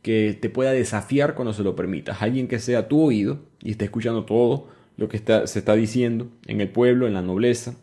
[0.02, 2.22] que te pueda desafiar cuando se lo permitas.
[2.22, 6.62] Alguien que sea tu oído y esté escuchando todo lo que se está diciendo en
[6.62, 7.76] el pueblo, en la nobleza.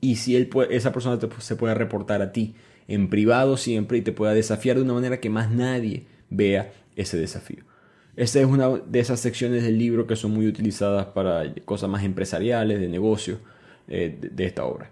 [0.00, 2.54] Y si él esa persona se pueda reportar a ti
[2.88, 7.16] en privado siempre y te pueda desafiar de una manera que más nadie vea ese
[7.16, 7.62] desafío.
[8.16, 12.02] Esta es una de esas secciones del libro que son muy utilizadas para cosas más
[12.02, 13.38] empresariales, de negocio,
[13.86, 14.90] eh, de esta obra.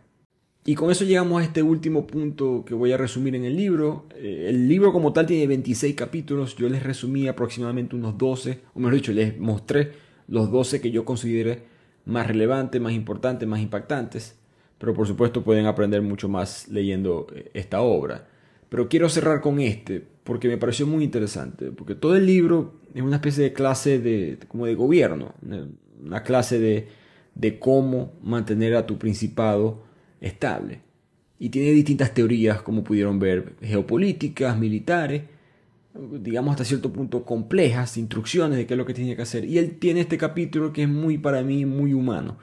[0.64, 4.06] Y con eso llegamos a este último punto que voy a resumir en el libro.
[4.16, 8.80] Eh, el libro como tal tiene 26 capítulos, yo les resumí aproximadamente unos 12, o
[8.80, 9.92] mejor dicho, les mostré
[10.28, 11.62] los 12 que yo consideré
[12.04, 14.36] más relevantes, más importantes, más impactantes.
[14.78, 18.28] Pero por supuesto pueden aprender mucho más leyendo eh, esta obra.
[18.68, 23.02] Pero quiero cerrar con este, porque me pareció muy interesante, porque todo el libro es
[23.02, 25.34] una especie de clase de, como de gobierno,
[26.04, 26.88] una clase de,
[27.34, 29.84] de cómo mantener a tu principado
[30.20, 30.80] estable.
[31.38, 35.22] Y tiene distintas teorías, como pudieron ver, geopolíticas, militares,
[36.20, 39.44] digamos hasta cierto punto complejas, instrucciones de qué es lo que tiene que hacer.
[39.44, 42.38] Y él tiene este capítulo que es muy para mí, muy humano.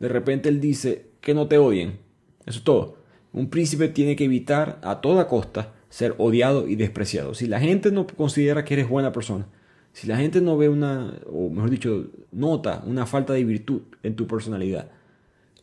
[0.00, 1.98] De repente él dice que no te odien.
[2.44, 2.98] Eso es todo.
[3.32, 7.34] Un príncipe tiene que evitar a toda costa ser odiado y despreciado.
[7.34, 9.46] Si la gente no considera que eres buena persona,
[9.92, 14.16] si la gente no ve una, o mejor dicho, nota una falta de virtud en
[14.16, 14.90] tu personalidad,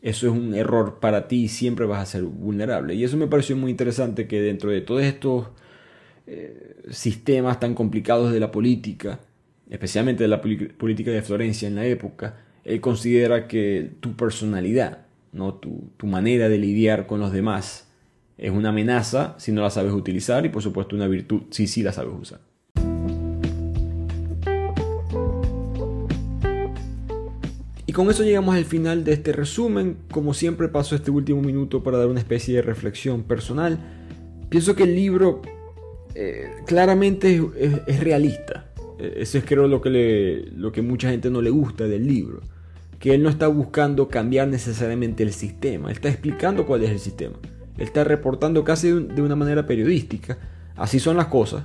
[0.02, 2.94] eso es un error para ti y siempre vas a ser vulnerable.
[2.94, 5.48] Y eso me pareció muy interesante que dentro de todos estos
[6.26, 9.20] eh, sistemas tan complicados de la política,
[9.68, 15.54] especialmente de la política de Florencia en la época, él considera que tu personalidad, ¿no?
[15.54, 17.88] tu, tu manera de lidiar con los demás,
[18.38, 21.82] es una amenaza si no la sabes utilizar y por supuesto una virtud si sí
[21.82, 22.40] la sabes usar.
[27.90, 29.96] Y con eso llegamos al final de este resumen.
[30.12, 33.80] Como siempre paso este último minuto para dar una especie de reflexión personal.
[34.48, 35.42] Pienso que el libro
[36.14, 38.70] eh, claramente es, realista.
[38.96, 42.42] E, eso es creo lo que, lo que mucha gente no le gusta del libro.
[43.00, 45.90] Que él no está buscando cambiar necesariamente el sistema.
[45.90, 47.34] Está explicando cuál es el sistema.
[47.76, 50.38] Está reportando casi de una manera periodística.
[50.76, 51.64] Así son las cosas.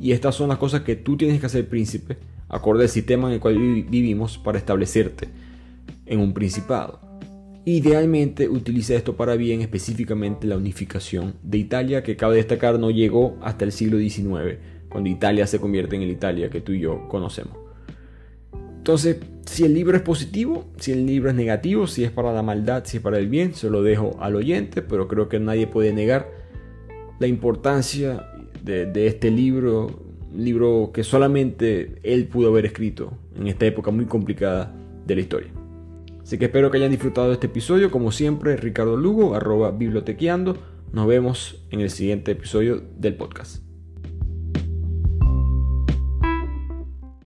[0.00, 2.16] Y estas son las cosas que tú tienes que hacer príncipe,
[2.48, 5.28] acorde al sistema en el cual vivimos, para establecerte
[6.06, 7.00] en un principado.
[7.64, 13.36] Idealmente utiliza esto para bien específicamente la unificación de Italia, que cabe destacar no llegó
[13.42, 14.58] hasta el siglo XIX,
[14.88, 17.58] cuando Italia se convierte en el Italia que tú y yo conocemos.
[18.78, 19.18] Entonces,
[19.48, 22.84] si el libro es positivo, si el libro es negativo, si es para la maldad,
[22.84, 25.92] si es para el bien, se lo dejo al oyente, pero creo que nadie puede
[25.92, 26.30] negar
[27.18, 28.26] la importancia
[28.62, 30.02] de, este libro,
[30.36, 34.74] libro que solamente él pudo haber escrito en esta época muy complicada
[35.06, 35.48] de la historia.
[36.22, 37.90] Así que espero que hayan disfrutado de este episodio.
[37.90, 40.58] Como siempre, Ricardo Lugo, arroba bibliotequeando.
[40.92, 43.67] Nos vemos en el siguiente episodio del podcast.